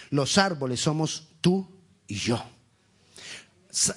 Los 0.10 0.38
árboles 0.38 0.80
somos 0.80 1.28
tú 1.42 1.70
y 2.08 2.16
yo 2.16 2.44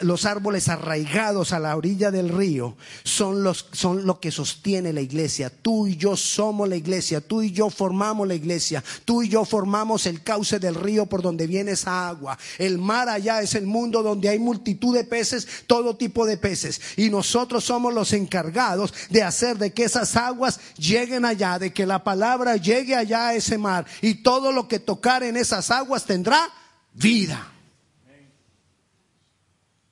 los 0.01 0.25
árboles 0.25 0.69
arraigados 0.69 1.53
a 1.53 1.59
la 1.59 1.77
orilla 1.77 2.11
del 2.11 2.31
río 2.31 2.77
son, 3.05 3.43
los, 3.43 3.67
son 3.73 4.07
lo 4.07 4.21
que 4.21 4.31
sostiene 4.31 4.93
la 4.93 5.03
iglesia. 5.03 5.51
Tú 5.51 5.87
y 5.87 5.97
yo 5.97 6.17
somos 6.17 6.67
la 6.67 6.77
iglesia, 6.77 7.21
tú 7.21 7.43
y 7.43 7.53
yo 7.53 7.69
formamos 7.69 8.27
la 8.27 8.35
iglesia, 8.35 8.83
tú 9.05 9.23
y 9.23 9.29
yo 9.29 9.45
formamos 9.45 10.07
el 10.07 10.23
cauce 10.23 10.59
del 10.59 10.75
río 10.75 11.05
por 11.05 11.21
donde 11.21 11.47
viene 11.47 11.73
esa 11.73 12.09
agua. 12.09 12.39
El 12.57 12.79
mar 12.79 13.11
allá 13.11 13.43
es 13.43 13.55
el 13.55 13.67
mundo 13.67 14.03
donde 14.03 14.31
hay 14.31 14.39
multitud 14.39 14.95
de 14.95 15.05
peces, 15.05 15.47
todo 15.67 15.97
tipo 15.97 16.25
de 16.25 16.39
peces. 16.39 16.81
Y 16.97 17.11
nosotros 17.11 17.65
somos 17.65 17.93
los 17.93 18.15
encargados 18.15 18.95
de 19.11 19.23
hacer 19.23 19.59
de 19.59 19.75
que 19.75 19.85
esas 19.85 20.17
aguas 20.17 20.59
lleguen 20.79 21.27
allá, 21.27 21.59
de 21.59 21.75
que 21.75 21.85
la 21.85 22.03
palabra 22.03 22.57
llegue 22.57 22.95
allá 22.95 23.29
a 23.29 23.35
ese 23.35 23.59
mar. 23.59 23.85
Y 24.01 24.23
todo 24.23 24.53
lo 24.53 24.69
que 24.69 24.79
tocar 24.79 25.23
en 25.23 25.37
esas 25.37 25.71
aguas 25.71 26.07
tendrá 26.07 26.49
vida. 26.95 27.53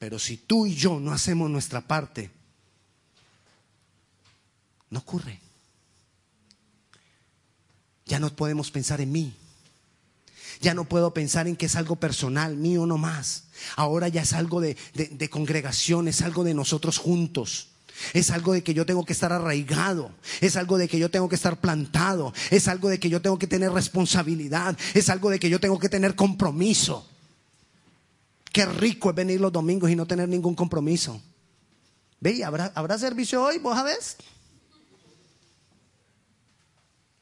Pero 0.04 0.18
si 0.18 0.36
tú 0.36 0.66
y 0.66 0.74
yo 0.74 1.00
no 1.00 1.12
hacemos 1.12 1.48
nuestra 1.48 1.80
parte, 1.80 2.30
no 4.90 4.98
ocurre. 4.98 5.40
Ya 8.04 8.20
no 8.20 8.28
podemos 8.36 8.70
pensar 8.70 9.00
en 9.00 9.10
mí. 9.10 9.34
Ya 10.60 10.74
no 10.74 10.84
puedo 10.84 11.14
pensar 11.14 11.48
en 11.48 11.56
que 11.56 11.64
es 11.64 11.76
algo 11.76 11.96
personal, 11.96 12.54
mío 12.54 12.84
no 12.84 12.98
más. 12.98 13.44
Ahora 13.76 14.08
ya 14.08 14.20
es 14.20 14.34
algo 14.34 14.60
de, 14.60 14.76
de, 14.92 15.30
congregación, 15.30 16.06
es 16.06 16.20
algo 16.20 16.44
de 16.44 16.52
nosotros 16.52 16.98
juntos. 16.98 17.68
Es 18.12 18.30
algo 18.30 18.52
de 18.52 18.62
que 18.62 18.74
yo 18.74 18.84
tengo 18.84 19.06
que 19.06 19.14
estar 19.14 19.32
arraigado, 19.32 20.12
es 20.42 20.56
algo 20.56 20.76
de 20.76 20.86
que 20.86 20.98
yo 20.98 21.10
tengo 21.10 21.30
que 21.30 21.36
estar 21.36 21.62
plantado, 21.62 22.34
es 22.50 22.68
algo 22.68 22.90
de 22.90 23.00
que 23.00 23.08
yo 23.08 23.22
tengo 23.22 23.38
que 23.38 23.46
tener 23.46 23.72
responsabilidad, 23.72 24.76
es 24.92 25.08
algo 25.08 25.30
de 25.30 25.38
que 25.38 25.48
yo 25.48 25.60
tengo 25.60 25.78
que 25.78 25.88
tener 25.88 26.14
compromiso. 26.14 27.08
Qué 28.54 28.66
rico 28.66 29.10
es 29.10 29.16
venir 29.16 29.40
los 29.40 29.52
domingos 29.52 29.90
y 29.90 29.96
no 29.96 30.06
tener 30.06 30.28
ningún 30.28 30.54
compromiso. 30.54 31.20
Ve, 32.20 32.44
¿habrá, 32.44 32.70
¿habrá 32.76 32.96
servicio 32.96 33.42
hoy? 33.42 33.58
¿Vos 33.58 33.74
sabés? 33.74 34.16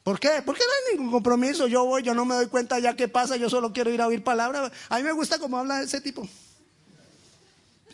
¿Por 0.03 0.21
qué? 0.21 0.43
Porque 0.45 0.61
no 0.61 0.91
hay 0.91 0.95
ningún 0.95 1.11
compromiso. 1.11 1.67
Yo 1.69 1.87
voy, 1.87 2.03
yo 2.03 2.13
no 2.13 2.27
me 2.27 2.35
doy 2.35 2.49
cuenta 2.49 2.79
ya 2.81 2.97
qué 2.97 3.09
pasa, 3.09 3.37
yo 3.37 3.49
solo 3.49 3.73
quiero 3.73 3.91
ir 3.91 4.03
a 4.03 4.09
oír 4.09 4.23
palabras. 4.23 4.73
A 4.91 4.99
mí 4.99 5.05
me 5.05 5.13
gusta 5.13 5.39
cómo 5.39 5.57
habla 5.57 5.81
ese 5.81 6.03
tipo. 6.03 6.29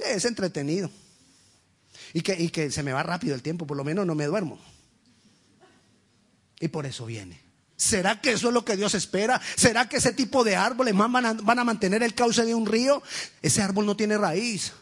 Es 0.05 0.25
entretenido. 0.25 0.91
Y 2.13 2.23
que 2.23 2.73
se 2.73 2.83
me 2.83 2.93
va 2.93 3.05
rápido 3.05 3.37
el 3.37 3.43
tiempo, 3.43 3.69
por 3.69 3.77
lo 3.77 3.85
menos 3.85 4.05
no 4.05 4.17
me 4.17 4.27
duermo. 4.27 4.59
Y 6.59 6.67
por 6.67 6.87
eso 6.87 7.07
viene. 7.07 7.48
¿Será 7.79 8.21
que 8.21 8.33
eso 8.33 8.49
es 8.49 8.55
lo 8.55 8.65
que 8.65 8.77
Dios 8.77 8.95
espera? 8.95 9.41
¿Será 9.55 9.89
que 9.89 9.99
ese 9.99 10.13
tipo 10.13 10.43
de 10.43 10.57
árboles 10.57 10.97
más 10.97 11.13
van 11.13 11.59
a, 11.61 11.65
mantener 11.65 12.03
el 12.03 12.13
cauce 12.13 12.45
de 12.45 12.53
un 12.53 12.67
río? 12.67 13.01
Ese 13.41 13.63
árbol 13.63 13.87
no 13.87 13.97
tiene 13.97 14.19
raíz. 14.19 14.73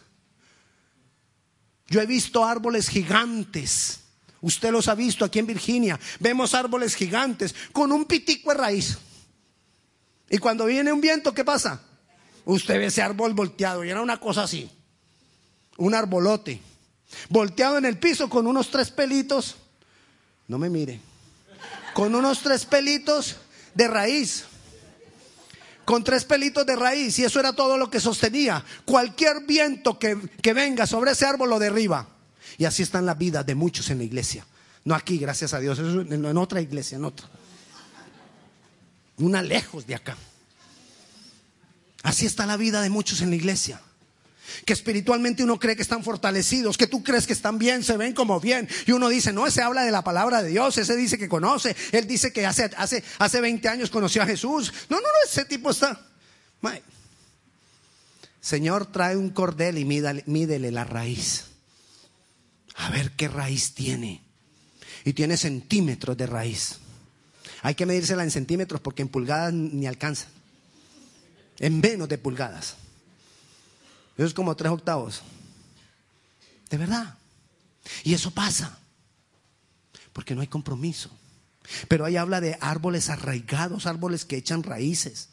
Yo 1.89 2.01
he 2.01 2.07
visto 2.07 2.43
árboles 2.43 2.89
gigantes. 2.89 4.01
Usted 4.41 4.73
los 4.73 4.89
ha 4.89 4.95
visto 4.95 5.27
aquí 5.27 5.39
en 5.39 5.47
Virginia. 5.47 6.01
Vemos 6.21 6.55
árboles 6.55 6.95
gigantes 6.95 7.55
con 7.71 7.93
un 7.93 8.07
pitico 8.07 8.51
de 8.51 8.57
raíz. 8.57 8.97
Y 10.31 10.39
cuando 10.39 10.65
viene 10.65 10.91
un 10.91 11.03
viento, 11.03 11.35
¿qué 11.35 11.45
pasa? 11.45 11.83
Usted 12.47 12.79
ve 12.79 12.87
ese 12.87 13.03
árbol 13.03 13.35
volteado 13.35 13.85
y 13.85 13.91
era 13.91 14.01
una 14.01 14.19
cosa 14.19 14.45
así. 14.45 14.71
Un 15.77 15.95
arbolote. 15.95 16.63
Volteado 17.29 17.77
en 17.77 17.85
el 17.85 17.99
piso 17.99 18.31
con 18.31 18.47
unos 18.47 18.71
tres 18.71 18.91
pelitos. 18.91 19.55
No 20.49 20.57
me 20.57 20.71
mire 20.71 20.99
con 21.97 22.15
unos 22.15 22.43
tres 22.43 22.67
pelitos 22.67 23.37
de 23.75 23.89
raíz. 23.89 24.45
Con 25.87 26.05
tres 26.05 26.27
pelitos 26.27 26.67
de 26.67 26.77
raíz. 26.77 27.19
Y 27.19 27.25
eso 27.25 27.41
era 27.41 27.55
todo 27.55 27.79
lo 27.79 27.89
que 27.89 28.01
sostenía. 28.01 28.63
Cualquier 28.85 29.47
viento 29.47 29.99
que, 29.99 30.15
venga 30.53 30.87
sobre 30.87 31.13
ese 31.13 31.25
árbol 31.25 31.49
lo 31.49 31.59
derriba. 31.59 32.07
Y 32.59 32.67
así 32.67 32.83
están 32.83 33.07
las 33.07 33.17
vidas 33.17 33.47
de 33.47 33.55
muchos 33.55 33.89
en 33.89 33.97
la 33.97 34.05
iglesia. 34.05 34.45
No 34.85 34.95
aquí, 34.95 35.17
gracias 35.17 35.55
a 35.55 35.59
Dios. 35.59 35.79
en 35.79 36.37
otra 36.37 36.61
iglesia, 36.61 36.97
en 36.97 37.07
otra. 37.07 37.31
Una 39.17 39.41
lejos 39.41 39.87
de 39.87 39.95
acá. 39.95 40.19
Así 42.03 42.27
está 42.27 42.45
la 42.45 42.59
vida 42.59 42.83
de 42.83 42.91
muchos 42.91 43.23
en 43.23 43.31
la 43.31 43.37
iglesia 43.37 43.81
que 44.65 44.73
espiritualmente 44.73 45.45
uno 45.45 45.59
cree 45.59 45.77
que 45.77 45.83
están 45.83 46.03
fortalecidos, 46.03 46.77
que 46.77 46.87
tú 46.87 47.03
crees 47.03 47.27
que 47.27 47.33
están 47.33 47.59
bien, 47.59 47.83
se 47.83 47.97
ven 47.97 48.15
como 48.15 48.41
bien. 48.41 48.69
Y 48.87 48.93
uno 48.93 49.09
dice, 49.09 49.33
no, 49.33 49.47
ese 49.47 49.63
habla 49.63 49.85
de 49.85 49.91
la 49.91 50.03
palabra 50.03 50.43
de 50.43 50.51
Dios, 50.51 50.79
ese 50.79 50.97
dice 50.97 51.19
que 51.19 51.29
conoce, 51.29 51.77
él 51.93 52.07
dice 52.07 52.33
que 52.33 52.47
hace, 52.47 52.71
hace, 52.77 53.03
hace 53.19 53.41
20 53.41 53.69
años 53.69 53.91
conoció 53.91 54.23
a 54.23 54.27
Jesús. 54.27 54.73
No, 54.89 54.97
no, 54.97 55.03
no, 55.03 55.31
ese 55.31 55.45
tipo 55.45 55.71
está... 55.71 56.01
Señor, 58.41 58.87
trae 58.87 59.17
un 59.17 59.31
cordel 59.31 59.79
y 59.79 59.85
mídele 59.85 60.71
la 60.71 60.85
raíz. 60.85 61.47
A 62.77 62.91
ver 62.91 63.13
qué 63.13 63.29
raíz 63.29 63.75
tiene. 63.75 64.23
Y 65.05 65.15
tiene 65.15 65.37
centímetros 65.37 66.17
de 66.17 66.27
raíz. 66.27 66.79
Hay 67.63 67.75
que 67.75 67.87
medírsela 67.87 68.23
en 68.23 68.31
centímetros 68.31 68.81
porque 68.81 69.03
en 69.03 69.09
pulgadas 69.09 69.53
ni 69.53 69.87
alcanza. 69.87 70.27
En 71.59 71.81
menos 71.81 72.09
de 72.09 72.19
pulgadas. 72.19 72.77
Eso 74.17 74.27
es 74.27 74.35
como 74.35 74.57
tres 74.57 74.73
octavos. 74.73 75.23
De 76.71 76.77
verdad. 76.79 77.17
Y 78.03 78.15
eso 78.15 78.31
pasa. 78.31 78.79
Porque 80.13 80.35
no 80.35 80.41
hay 80.41 80.47
compromiso. 80.47 81.11
Pero 81.89 82.05
ahí 82.05 82.17
habla 82.17 82.41
de 82.41 82.57
árboles 82.61 83.11
arraigados, 83.11 83.87
árboles 83.87 84.25
que 84.25 84.37
echan 84.37 84.63
raíces. 84.63 85.29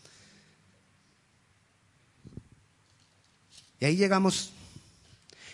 Y 3.80 3.86
ahí 3.86 3.96
llegamos 3.96 4.52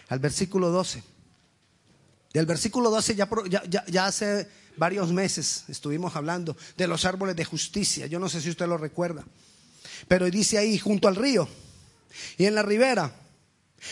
al 0.08 0.20
versículo 0.20 0.70
12. 0.70 1.04
Del 2.34 2.46
versículo 2.46 2.90
12 2.90 3.16
ya, 3.16 3.30
ya, 3.48 3.86
ya, 3.88 4.06
hace 4.06 4.48
varios 4.78 5.12
meses 5.12 5.66
estuvimos 5.68 6.16
hablando 6.16 6.56
de 6.78 6.88
los 6.88 7.06
árboles 7.06 7.36
de 7.36 7.46
justicia. 7.46 8.08
Yo 8.08 8.20
no 8.20 8.30
sé 8.30 8.40
si 8.42 8.50
usted 8.50 8.68
lo 8.68 8.78
recuerda. 8.78 9.24
Pero 10.08 10.30
dice 10.30 10.58
ahí, 10.58 10.78
junto 10.78 11.08
al 11.08 11.16
río 11.16 11.48
y 12.38 12.46
en 12.46 12.56
la 12.56 12.64
ribera 12.64 13.14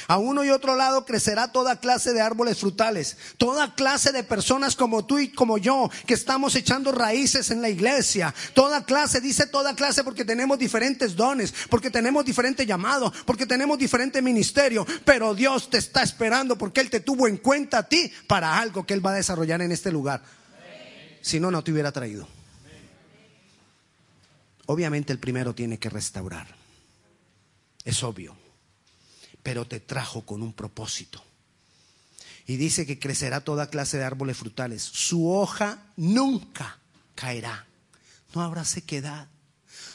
A 0.07 0.17
uno 0.17 0.43
y 0.43 0.49
otro 0.49 0.75
lado 0.75 1.05
crecerá 1.05 1.51
toda 1.51 1.79
clase 1.79 2.13
de 2.13 2.21
árboles 2.21 2.59
frutales, 2.59 3.17
toda 3.37 3.73
clase 3.75 4.11
de 4.11 4.23
personas 4.23 4.75
como 4.75 5.05
tú 5.05 5.19
y 5.19 5.29
como 5.29 5.57
yo, 5.57 5.89
que 6.05 6.13
estamos 6.13 6.55
echando 6.55 6.91
raíces 6.91 7.51
en 7.51 7.61
la 7.61 7.69
iglesia. 7.69 8.33
Toda 8.53 8.83
clase, 8.83 9.21
dice 9.21 9.47
toda 9.47 9.75
clase 9.75 10.03
porque 10.03 10.25
tenemos 10.25 10.59
diferentes 10.59 11.15
dones, 11.15 11.53
porque 11.69 11.89
tenemos 11.89 12.25
diferente 12.25 12.65
llamado, 12.65 13.13
porque 13.25 13.45
tenemos 13.45 13.77
diferente 13.77 14.21
ministerio. 14.21 14.85
Pero 15.05 15.33
Dios 15.33 15.69
te 15.69 15.77
está 15.77 16.03
esperando 16.03 16.57
porque 16.57 16.81
Él 16.81 16.89
te 16.89 16.99
tuvo 16.99 17.27
en 17.27 17.37
cuenta 17.37 17.79
a 17.79 17.87
ti 17.87 18.11
para 18.27 18.59
algo 18.59 18.85
que 18.85 18.93
Él 18.93 19.05
va 19.05 19.11
a 19.11 19.15
desarrollar 19.15 19.61
en 19.61 19.71
este 19.71 19.91
lugar. 19.91 20.21
Si 21.21 21.39
no, 21.39 21.51
no 21.51 21.63
te 21.63 21.71
hubiera 21.71 21.91
traído. 21.91 22.27
Obviamente 24.65 25.13
el 25.13 25.19
primero 25.19 25.55
tiene 25.55 25.79
que 25.79 25.89
restaurar. 25.89 26.66
Es 27.87 28.03
obvio 28.03 28.35
pero 29.47 29.65
te 29.65 29.79
trajo 29.79 30.25
con 30.25 30.41
un 30.43 30.51
propósito. 30.51 31.23
Y 32.47 32.57
dice 32.57 32.85
que 32.85 32.99
crecerá 32.99 33.39
toda 33.39 33.69
clase 33.69 33.97
de 33.97 34.03
árboles 34.03 34.35
frutales. 34.35 34.83
Su 34.83 35.31
hoja 35.31 35.85
nunca 35.95 36.79
caerá. 37.15 37.65
No 38.35 38.41
habrá 38.41 38.65
sequedad. 38.65 39.29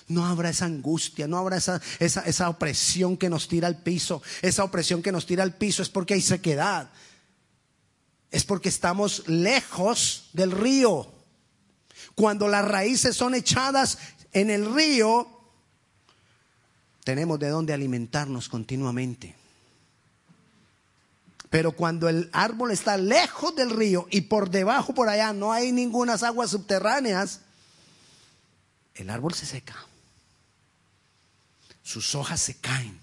No 0.09 0.25
habrá 0.25 0.49
esa 0.49 0.65
angustia, 0.65 1.29
no 1.29 1.37
habrá 1.37 1.59
esa, 1.59 1.83
esa, 1.99 2.23
esa 2.23 2.49
opresión 2.49 3.19
que 3.19 3.29
nos 3.29 3.47
tira 3.47 3.69
al 3.69 3.83
piso. 3.83 4.23
Esa 4.41 4.65
opresión 4.65 5.03
que 5.03 5.13
nos 5.13 5.27
tira 5.27 5.43
al 5.43 5.55
piso 5.55 5.83
es 5.83 5.91
porque 5.91 6.15
hay 6.15 6.23
sequedad. 6.23 6.91
Es 8.31 8.45
porque 8.45 8.71
estamos 8.71 9.29
lejos 9.29 10.31
del 10.33 10.51
río. 10.51 11.13
Cuando 12.15 12.49
las 12.49 12.67
raíces 12.67 13.15
son 13.15 13.35
echadas 13.35 13.99
en 14.33 14.49
el 14.49 14.75
río, 14.75 15.32
tenemos 17.05 17.38
de 17.38 17.49
dónde 17.49 17.73
alimentarnos 17.73 18.49
continuamente. 18.49 19.35
Pero 21.51 21.73
cuando 21.73 22.09
el 22.09 22.31
árbol 22.33 22.71
está 22.71 22.97
lejos 22.97 23.55
del 23.55 23.71
río 23.71 24.07
y 24.11 24.23
por 24.23 24.49
debajo, 24.49 24.95
por 24.95 25.09
allá, 25.09 25.33
no 25.33 25.53
hay 25.53 25.71
ninguna 25.71 26.15
aguas 26.15 26.51
subterráneas, 26.51 27.41
el 28.95 29.11
árbol 29.11 29.35
se 29.35 29.45
seca. 29.45 29.77
Sus 31.83 32.15
hojas 32.15 32.41
se 32.41 32.55
caen. 32.55 32.99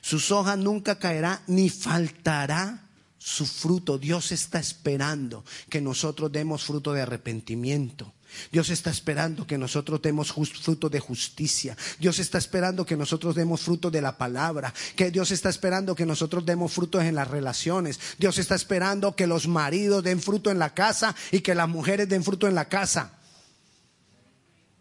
Sus 0.00 0.32
hojas 0.32 0.58
nunca 0.58 0.98
caerá 0.98 1.42
ni 1.46 1.70
faltará 1.70 2.87
su 3.18 3.46
fruto. 3.46 3.98
Dios 3.98 4.32
está 4.32 4.58
esperando 4.58 5.44
que 5.68 5.80
nosotros 5.80 6.30
demos 6.32 6.64
fruto 6.64 6.92
de 6.92 7.02
arrepentimiento. 7.02 8.14
Dios 8.52 8.68
está 8.70 8.90
esperando 8.90 9.46
que 9.46 9.58
nosotros 9.58 10.00
demos 10.02 10.32
fruto 10.32 10.88
de 10.88 11.00
justicia. 11.00 11.76
Dios 11.98 12.18
está 12.18 12.38
esperando 12.38 12.84
que 12.84 12.96
nosotros 12.96 13.34
demos 13.34 13.62
fruto 13.62 13.90
de 13.90 14.02
la 14.02 14.18
palabra. 14.18 14.72
Que 14.96 15.10
Dios 15.10 15.30
está 15.30 15.48
esperando 15.48 15.94
que 15.94 16.06
nosotros 16.06 16.44
demos 16.44 16.72
frutos 16.72 17.02
en 17.04 17.14
las 17.14 17.28
relaciones. 17.28 17.98
Dios 18.18 18.38
está 18.38 18.54
esperando 18.54 19.16
que 19.16 19.26
los 19.26 19.48
maridos 19.48 20.04
den 20.04 20.20
fruto 20.20 20.50
en 20.50 20.58
la 20.58 20.74
casa 20.74 21.14
y 21.32 21.40
que 21.40 21.54
las 21.54 21.68
mujeres 21.68 22.08
den 22.08 22.22
fruto 22.22 22.46
en 22.46 22.54
la 22.54 22.68
casa. 22.68 23.12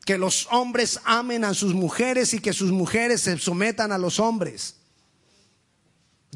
Que 0.06 0.18
los 0.18 0.48
hombres 0.52 1.00
amen 1.04 1.44
a 1.44 1.54
sus 1.54 1.74
mujeres 1.74 2.34
y 2.34 2.40
que 2.40 2.54
sus 2.54 2.72
mujeres 2.72 3.22
se 3.22 3.38
sometan 3.38 3.92
a 3.92 3.98
los 3.98 4.20
hombres. 4.20 4.77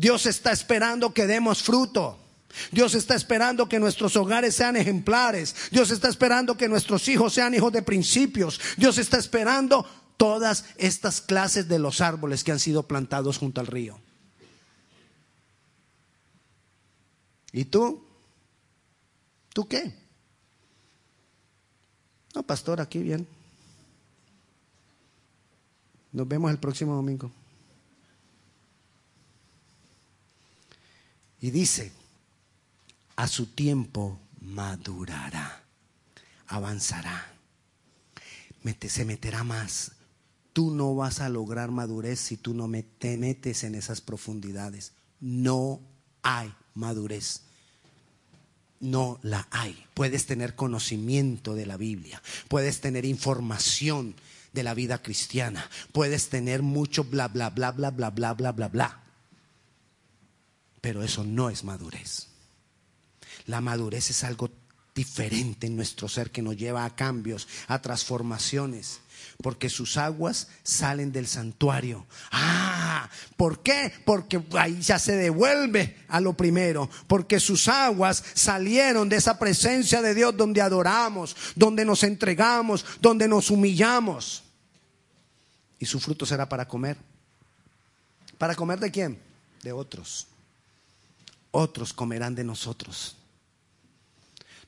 Dios 0.01 0.25
está 0.25 0.51
esperando 0.51 1.13
que 1.13 1.27
demos 1.27 1.61
fruto. 1.61 2.17
Dios 2.71 2.95
está 2.95 3.13
esperando 3.13 3.69
que 3.69 3.79
nuestros 3.79 4.15
hogares 4.15 4.55
sean 4.55 4.75
ejemplares. 4.75 5.55
Dios 5.69 5.91
está 5.91 6.09
esperando 6.09 6.57
que 6.57 6.67
nuestros 6.67 7.07
hijos 7.07 7.33
sean 7.33 7.53
hijos 7.53 7.71
de 7.71 7.83
principios. 7.83 8.59
Dios 8.77 8.97
está 8.97 9.19
esperando 9.19 9.85
todas 10.17 10.65
estas 10.77 11.21
clases 11.21 11.67
de 11.67 11.77
los 11.77 12.01
árboles 12.01 12.43
que 12.43 12.51
han 12.51 12.57
sido 12.57 12.87
plantados 12.87 13.37
junto 13.37 13.61
al 13.61 13.67
río. 13.67 13.99
¿Y 17.51 17.65
tú? 17.65 18.03
¿Tú 19.53 19.67
qué? 19.67 19.93
No, 22.33 22.41
pastor, 22.41 22.81
aquí 22.81 22.97
bien. 22.97 23.27
Nos 26.11 26.27
vemos 26.27 26.49
el 26.49 26.57
próximo 26.57 26.95
domingo. 26.95 27.31
Y 31.41 31.49
dice, 31.49 31.91
a 33.15 33.27
su 33.27 33.47
tiempo 33.47 34.19
madurará, 34.39 35.63
avanzará, 36.47 37.31
se 38.87 39.05
meterá 39.05 39.43
más. 39.43 39.93
Tú 40.53 40.71
no 40.71 40.95
vas 40.95 41.19
a 41.19 41.29
lograr 41.29 41.71
madurez 41.71 42.19
si 42.19 42.37
tú 42.37 42.53
no 42.53 42.69
te 42.99 43.17
metes 43.17 43.63
en 43.63 43.75
esas 43.75 44.01
profundidades. 44.01 44.93
No 45.19 45.79
hay 46.21 46.53
madurez. 46.73 47.41
No 48.79 49.19
la 49.21 49.47
hay. 49.51 49.85
Puedes 49.93 50.25
tener 50.25 50.55
conocimiento 50.55 51.55
de 51.55 51.65
la 51.65 51.77
Biblia, 51.77 52.21
puedes 52.47 52.81
tener 52.81 53.05
información 53.05 54.15
de 54.53 54.63
la 54.63 54.73
vida 54.73 55.01
cristiana, 55.01 55.69
puedes 55.93 56.29
tener 56.29 56.61
mucho 56.61 57.03
bla, 57.03 57.27
bla, 57.27 57.49
bla, 57.51 57.71
bla, 57.71 57.91
bla, 57.91 58.09
bla, 58.09 58.33
bla, 58.33 58.51
bla, 58.51 58.67
bla. 58.67 59.03
Pero 60.81 61.03
eso 61.03 61.23
no 61.23 61.49
es 61.49 61.63
madurez. 61.63 62.27
La 63.45 63.61
madurez 63.61 64.09
es 64.09 64.23
algo 64.23 64.49
diferente 64.93 65.67
en 65.67 65.75
nuestro 65.75 66.09
ser 66.09 66.31
que 66.31 66.41
nos 66.41 66.57
lleva 66.57 66.83
a 66.83 66.95
cambios, 66.95 67.47
a 67.67 67.81
transformaciones. 67.81 68.99
Porque 69.41 69.69
sus 69.69 69.97
aguas 69.97 70.47
salen 70.63 71.11
del 71.11 71.27
santuario. 71.27 72.05
Ah, 72.31 73.09
¿por 73.37 73.61
qué? 73.61 73.93
Porque 74.05 74.43
ahí 74.57 74.81
ya 74.81 74.99
se 74.99 75.15
devuelve 75.15 75.97
a 76.07 76.19
lo 76.19 76.33
primero. 76.33 76.89
Porque 77.07 77.39
sus 77.39 77.67
aguas 77.67 78.23
salieron 78.33 79.09
de 79.09 79.17
esa 79.17 79.37
presencia 79.37 80.01
de 80.01 80.15
Dios 80.15 80.35
donde 80.35 80.61
adoramos, 80.61 81.35
donde 81.55 81.85
nos 81.85 82.03
entregamos, 82.03 82.85
donde 82.99 83.27
nos 83.27 83.51
humillamos. 83.51 84.43
Y 85.79 85.85
su 85.85 85.99
fruto 85.99 86.25
será 86.25 86.49
para 86.49 86.67
comer. 86.67 86.97
¿Para 88.37 88.55
comer 88.55 88.79
de 88.79 88.91
quién? 88.91 89.19
De 89.63 89.71
otros. 89.71 90.27
Otros 91.51 91.93
comerán 91.93 92.33
de 92.35 92.43
nosotros. 92.43 93.15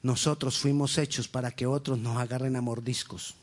Nosotros 0.02 0.60
fuimos 0.60 0.98
hechos 0.98 1.30
para 1.30 1.52
que 1.52 1.66
otros 1.66 1.98
nos 1.98 2.18
agarren 2.18 2.58
a 2.58 2.62
mordiscos. 2.62 3.36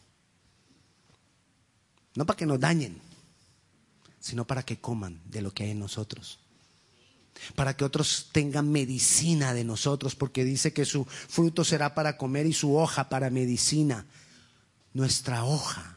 No 2.15 2.27
para 2.27 2.37
que 2.37 2.47
nos 2.47 2.61
dañen, 2.61 3.01
sino 4.21 4.47
para 4.47 4.63
que 4.63 4.79
coman 4.79 5.21
de 5.25 5.41
lo 5.41 5.55
que 5.55 5.65
hay 5.65 5.71
en 5.71 5.79
nosotros. 5.79 6.39
Para 7.55 7.75
que 7.75 7.85
otros 7.85 8.29
tengan 8.33 8.71
medicina 8.71 9.55
de 9.55 9.65
nosotros, 9.65 10.15
porque 10.15 10.45
dice 10.45 10.75
que 10.75 10.85
su 10.85 11.07
fruto 11.07 11.65
será 11.65 11.95
para 11.95 12.19
comer 12.19 12.45
y 12.45 12.53
su 12.53 12.77
hoja 12.77 13.09
para 13.09 13.31
medicina. 13.31 14.05
Nuestra 14.93 15.45
hoja, 15.45 15.97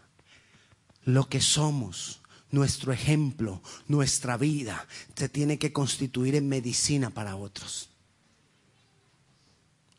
lo 1.03 1.27
que 1.27 1.41
somos, 1.41 2.21
nuestro 2.53 2.93
ejemplo, 2.93 3.63
nuestra 3.87 4.37
vida, 4.37 4.87
se 5.15 5.27
tiene 5.27 5.57
que 5.57 5.73
constituir 5.73 6.35
en 6.35 6.47
medicina 6.47 7.09
para 7.09 7.35
otros. 7.35 7.89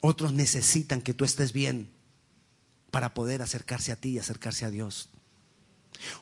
Otros 0.00 0.32
necesitan 0.32 1.02
que 1.02 1.14
tú 1.14 1.24
estés 1.24 1.52
bien 1.52 1.90
para 2.92 3.12
poder 3.12 3.42
acercarse 3.42 3.90
a 3.90 3.96
ti 3.96 4.10
y 4.10 4.18
acercarse 4.20 4.64
a 4.64 4.70
Dios. 4.70 5.08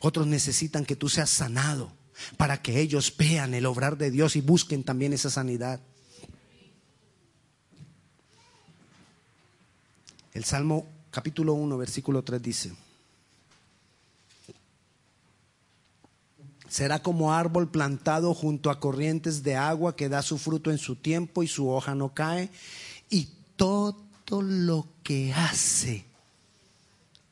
Otros 0.01 0.27
necesitan 0.27 0.87
que 0.87 0.97
tú 0.97 1.11
seas 1.11 1.29
sanado 1.29 1.92
para 2.38 2.62
que 2.62 2.81
ellos 2.81 3.14
vean 3.14 3.53
el 3.53 3.66
obrar 3.66 3.99
de 3.99 4.11
Dios 4.11 4.35
y 4.35 4.40
busquen 4.40 4.85
también 4.85 5.12
esa 5.12 5.29
sanidad. 5.29 5.81
El 10.33 10.45
Salmo 10.45 10.88
capítulo 11.11 11.53
1, 11.53 11.77
versículo 11.77 12.25
3 12.25 12.40
dice, 12.40 12.73
será 16.73 17.03
como 17.03 17.35
árbol 17.35 17.69
plantado 17.69 18.33
junto 18.33 18.71
a 18.71 18.81
corrientes 18.81 19.43
de 19.43 19.57
agua 19.57 19.95
que 19.95 20.09
da 20.09 20.23
su 20.23 20.39
fruto 20.39 20.71
en 20.71 20.79
su 20.79 20.97
tiempo 20.97 21.43
y 21.43 21.47
su 21.47 21.69
hoja 21.69 21.95
no 21.95 22.15
cae, 22.15 22.49
y 23.11 23.29
todo 23.57 24.01
lo 24.31 24.89
que 25.03 25.35
hace 25.35 26.07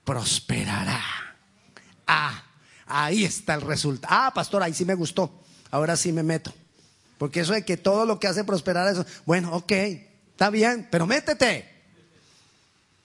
prosperará. 0.04 1.02
Ah, 2.06 2.44
ahí 2.84 3.24
está 3.24 3.54
el 3.54 3.62
resultado. 3.62 4.14
Ah, 4.14 4.30
pastor, 4.34 4.62
ahí 4.62 4.74
sí 4.74 4.84
me 4.84 4.92
gustó. 4.92 5.32
Ahora 5.70 5.96
sí 5.96 6.12
me 6.12 6.22
meto. 6.22 6.52
Porque 7.16 7.40
eso 7.40 7.54
de 7.54 7.64
que 7.64 7.78
todo 7.78 8.04
lo 8.04 8.20
que 8.20 8.26
hace 8.26 8.44
prosperar, 8.44 8.92
eso, 8.92 9.06
bueno, 9.24 9.56
ok, 9.56 9.72
está 9.72 10.50
bien, 10.50 10.86
pero 10.90 11.06
métete. 11.06 11.66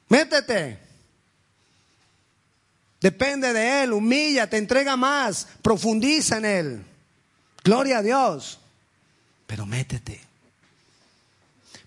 Métete. 0.09 0.84
Depende 3.02 3.54
de 3.54 3.84
Él, 3.84 3.93
humilla, 3.93 4.50
te 4.50 4.58
entrega 4.58 4.96
más, 4.96 5.48
profundiza 5.62 6.38
en 6.38 6.46
Él. 6.46 6.86
Gloria 7.64 8.00
a 8.00 8.02
Dios. 8.02 8.60
Pero 9.48 9.66
métete. 9.66 10.22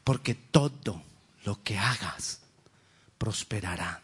Porque 0.05 0.35
todo 0.35 1.03
lo 1.45 1.63
que 1.63 1.79
hagas 1.79 2.41
prosperará. 3.19 4.01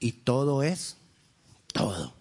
Y 0.00 0.12
todo 0.12 0.62
es 0.62 0.96
todo. 1.72 2.14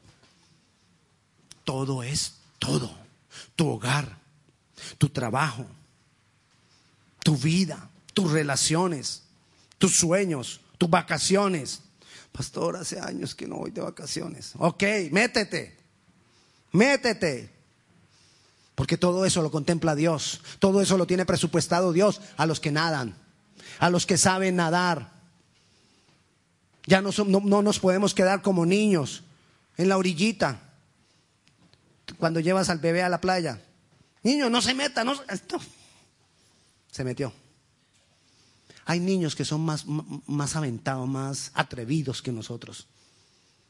Todo 1.63 2.03
es 2.03 2.35
Todo, 2.59 2.89
tu 3.55 3.69
hogar, 3.69 4.17
tu 4.97 5.09
trabajo, 5.09 5.67
tu 7.23 7.37
vida, 7.37 7.89
tus 8.13 8.31
relaciones, 8.31 9.23
tus 9.77 9.97
sueños, 9.97 10.61
tus 10.79 10.89
vacaciones. 10.89 11.81
Pastor, 12.35 12.75
hace 12.75 12.99
años 12.99 13.33
que 13.33 13.47
no 13.47 13.55
voy 13.55 13.71
de 13.71 13.79
vacaciones. 13.79 14.51
Ok, 14.57 14.83
métete, 15.09 15.77
métete. 16.73 17.49
Porque 18.75 18.97
todo 18.97 19.25
eso 19.25 19.41
lo 19.41 19.49
contempla 19.49 19.95
Dios. 19.95 20.41
Todo 20.59 20.81
eso 20.81 20.97
lo 20.97 21.07
tiene 21.07 21.25
presupuestado 21.25 21.93
Dios 21.93 22.19
a 22.35 22.45
los 22.45 22.59
que 22.59 22.71
nadan, 22.71 23.15
a 23.79 23.89
los 23.89 24.05
que 24.05 24.17
saben 24.17 24.57
nadar. 24.57 25.13
Ya 26.85 27.01
no, 27.01 27.11
no, 27.25 27.61
nos 27.61 27.79
podemos 27.79 28.13
quedar 28.13 28.41
como 28.41 28.65
niños 28.65 29.23
en 29.77 29.87
la 29.87 29.97
orillita 29.97 30.59
cuando 32.17 32.41
llevas 32.41 32.69
al 32.69 32.79
bebé 32.79 33.01
a 33.01 33.07
la 33.07 33.21
playa. 33.21 33.61
Niño, 34.23 34.49
no 34.49 34.61
se 34.61 34.73
meta, 34.73 35.05
no. 35.05 35.13
Se 36.91 37.03
metió. 37.05 37.31
Hay 38.85 38.99
niños 38.99 39.35
que 39.35 39.45
son 39.45 39.61
más, 39.61 39.85
más 39.85 40.55
aventados, 40.55 41.07
más 41.07 41.51
atrevidos 41.53 42.21
que 42.21 42.31
nosotros. 42.31 42.87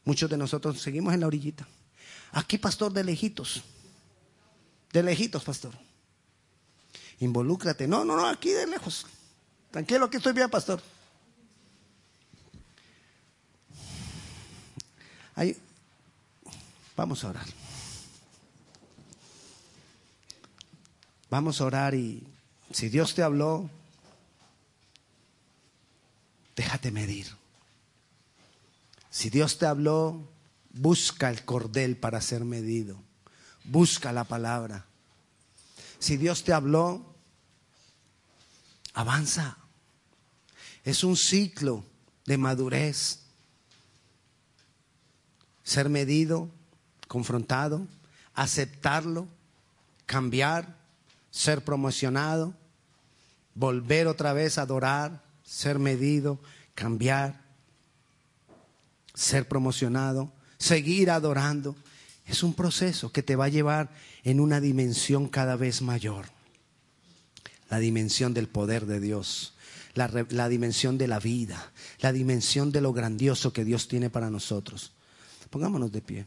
Muchos 0.03 0.29
de 0.29 0.37
nosotros 0.37 0.79
seguimos 0.81 1.13
en 1.13 1.21
la 1.21 1.27
orillita. 1.27 1.67
Aquí, 2.33 2.57
pastor, 2.57 2.91
de 2.91 3.03
lejitos. 3.03 3.63
De 4.91 5.01
lejitos, 5.01 5.43
pastor. 5.43 5.73
Involúcrate. 7.21 7.87
No, 7.87 8.03
no, 8.03 8.15
no, 8.17 8.27
aquí 8.27 8.49
de 8.49 8.67
lejos. 8.67 9.05
Tranquilo, 9.71 10.05
aquí 10.05 10.17
estoy 10.17 10.33
bien, 10.33 10.49
pastor. 10.49 10.81
vamos 16.95 17.23
a 17.23 17.29
orar. 17.29 17.45
Vamos 21.29 21.59
a 21.59 21.65
orar 21.65 21.93
y 21.93 22.23
si 22.71 22.89
Dios 22.89 23.13
te 23.13 23.21
habló, 23.21 23.69
déjate 26.55 26.91
medir. 26.91 27.27
Si 29.09 29.29
Dios 29.29 29.57
te 29.57 29.65
habló, 29.65 30.27
busca 30.71 31.29
el 31.29 31.43
cordel 31.45 31.97
para 31.97 32.21
ser 32.21 32.43
medido. 32.43 33.01
Busca 33.63 34.11
la 34.11 34.25
palabra. 34.25 34.85
Si 35.99 36.17
Dios 36.17 36.43
te 36.43 36.53
habló, 36.53 37.15
avanza. 38.93 39.57
Es 40.83 41.03
un 41.03 41.17
ciclo 41.17 41.83
de 42.25 42.37
madurez. 42.37 43.21
Ser 45.63 45.89
medido, 45.89 46.49
confrontado, 47.07 47.87
aceptarlo, 48.33 49.27
cambiar, 50.05 50.77
ser 51.31 51.63
promocionado, 51.63 52.53
volver 53.55 54.07
otra 54.07 54.33
vez 54.33 54.57
a 54.57 54.63
adorar, 54.63 55.24
ser 55.55 55.79
medido, 55.79 56.37
cambiar, 56.73 57.41
ser 59.13 59.47
promocionado, 59.47 60.33
seguir 60.57 61.09
adorando. 61.09 61.77
Es 62.27 62.43
un 62.43 62.53
proceso 62.53 63.13
que 63.13 63.23
te 63.23 63.37
va 63.37 63.45
a 63.45 63.49
llevar 63.49 63.89
en 64.25 64.41
una 64.41 64.59
dimensión 64.59 65.29
cada 65.29 65.55
vez 65.55 65.81
mayor. 65.81 66.25
La 67.69 67.79
dimensión 67.79 68.33
del 68.33 68.49
poder 68.49 68.85
de 68.85 68.99
Dios, 68.99 69.53
la, 69.93 70.25
la, 70.29 70.49
dimensión 70.49 70.97
de 70.97 71.07
la 71.07 71.19
vida, 71.19 71.71
la 71.99 72.11
dimensión 72.11 72.73
de 72.73 72.81
lo 72.81 72.91
grandioso 72.91 73.53
que 73.53 73.63
Dios 73.63 73.87
tiene 73.87 74.09
para 74.09 74.29
nosotros. 74.29 74.91
Pongámonos 75.49 75.89
de 75.89 76.01
pie. 76.01 76.25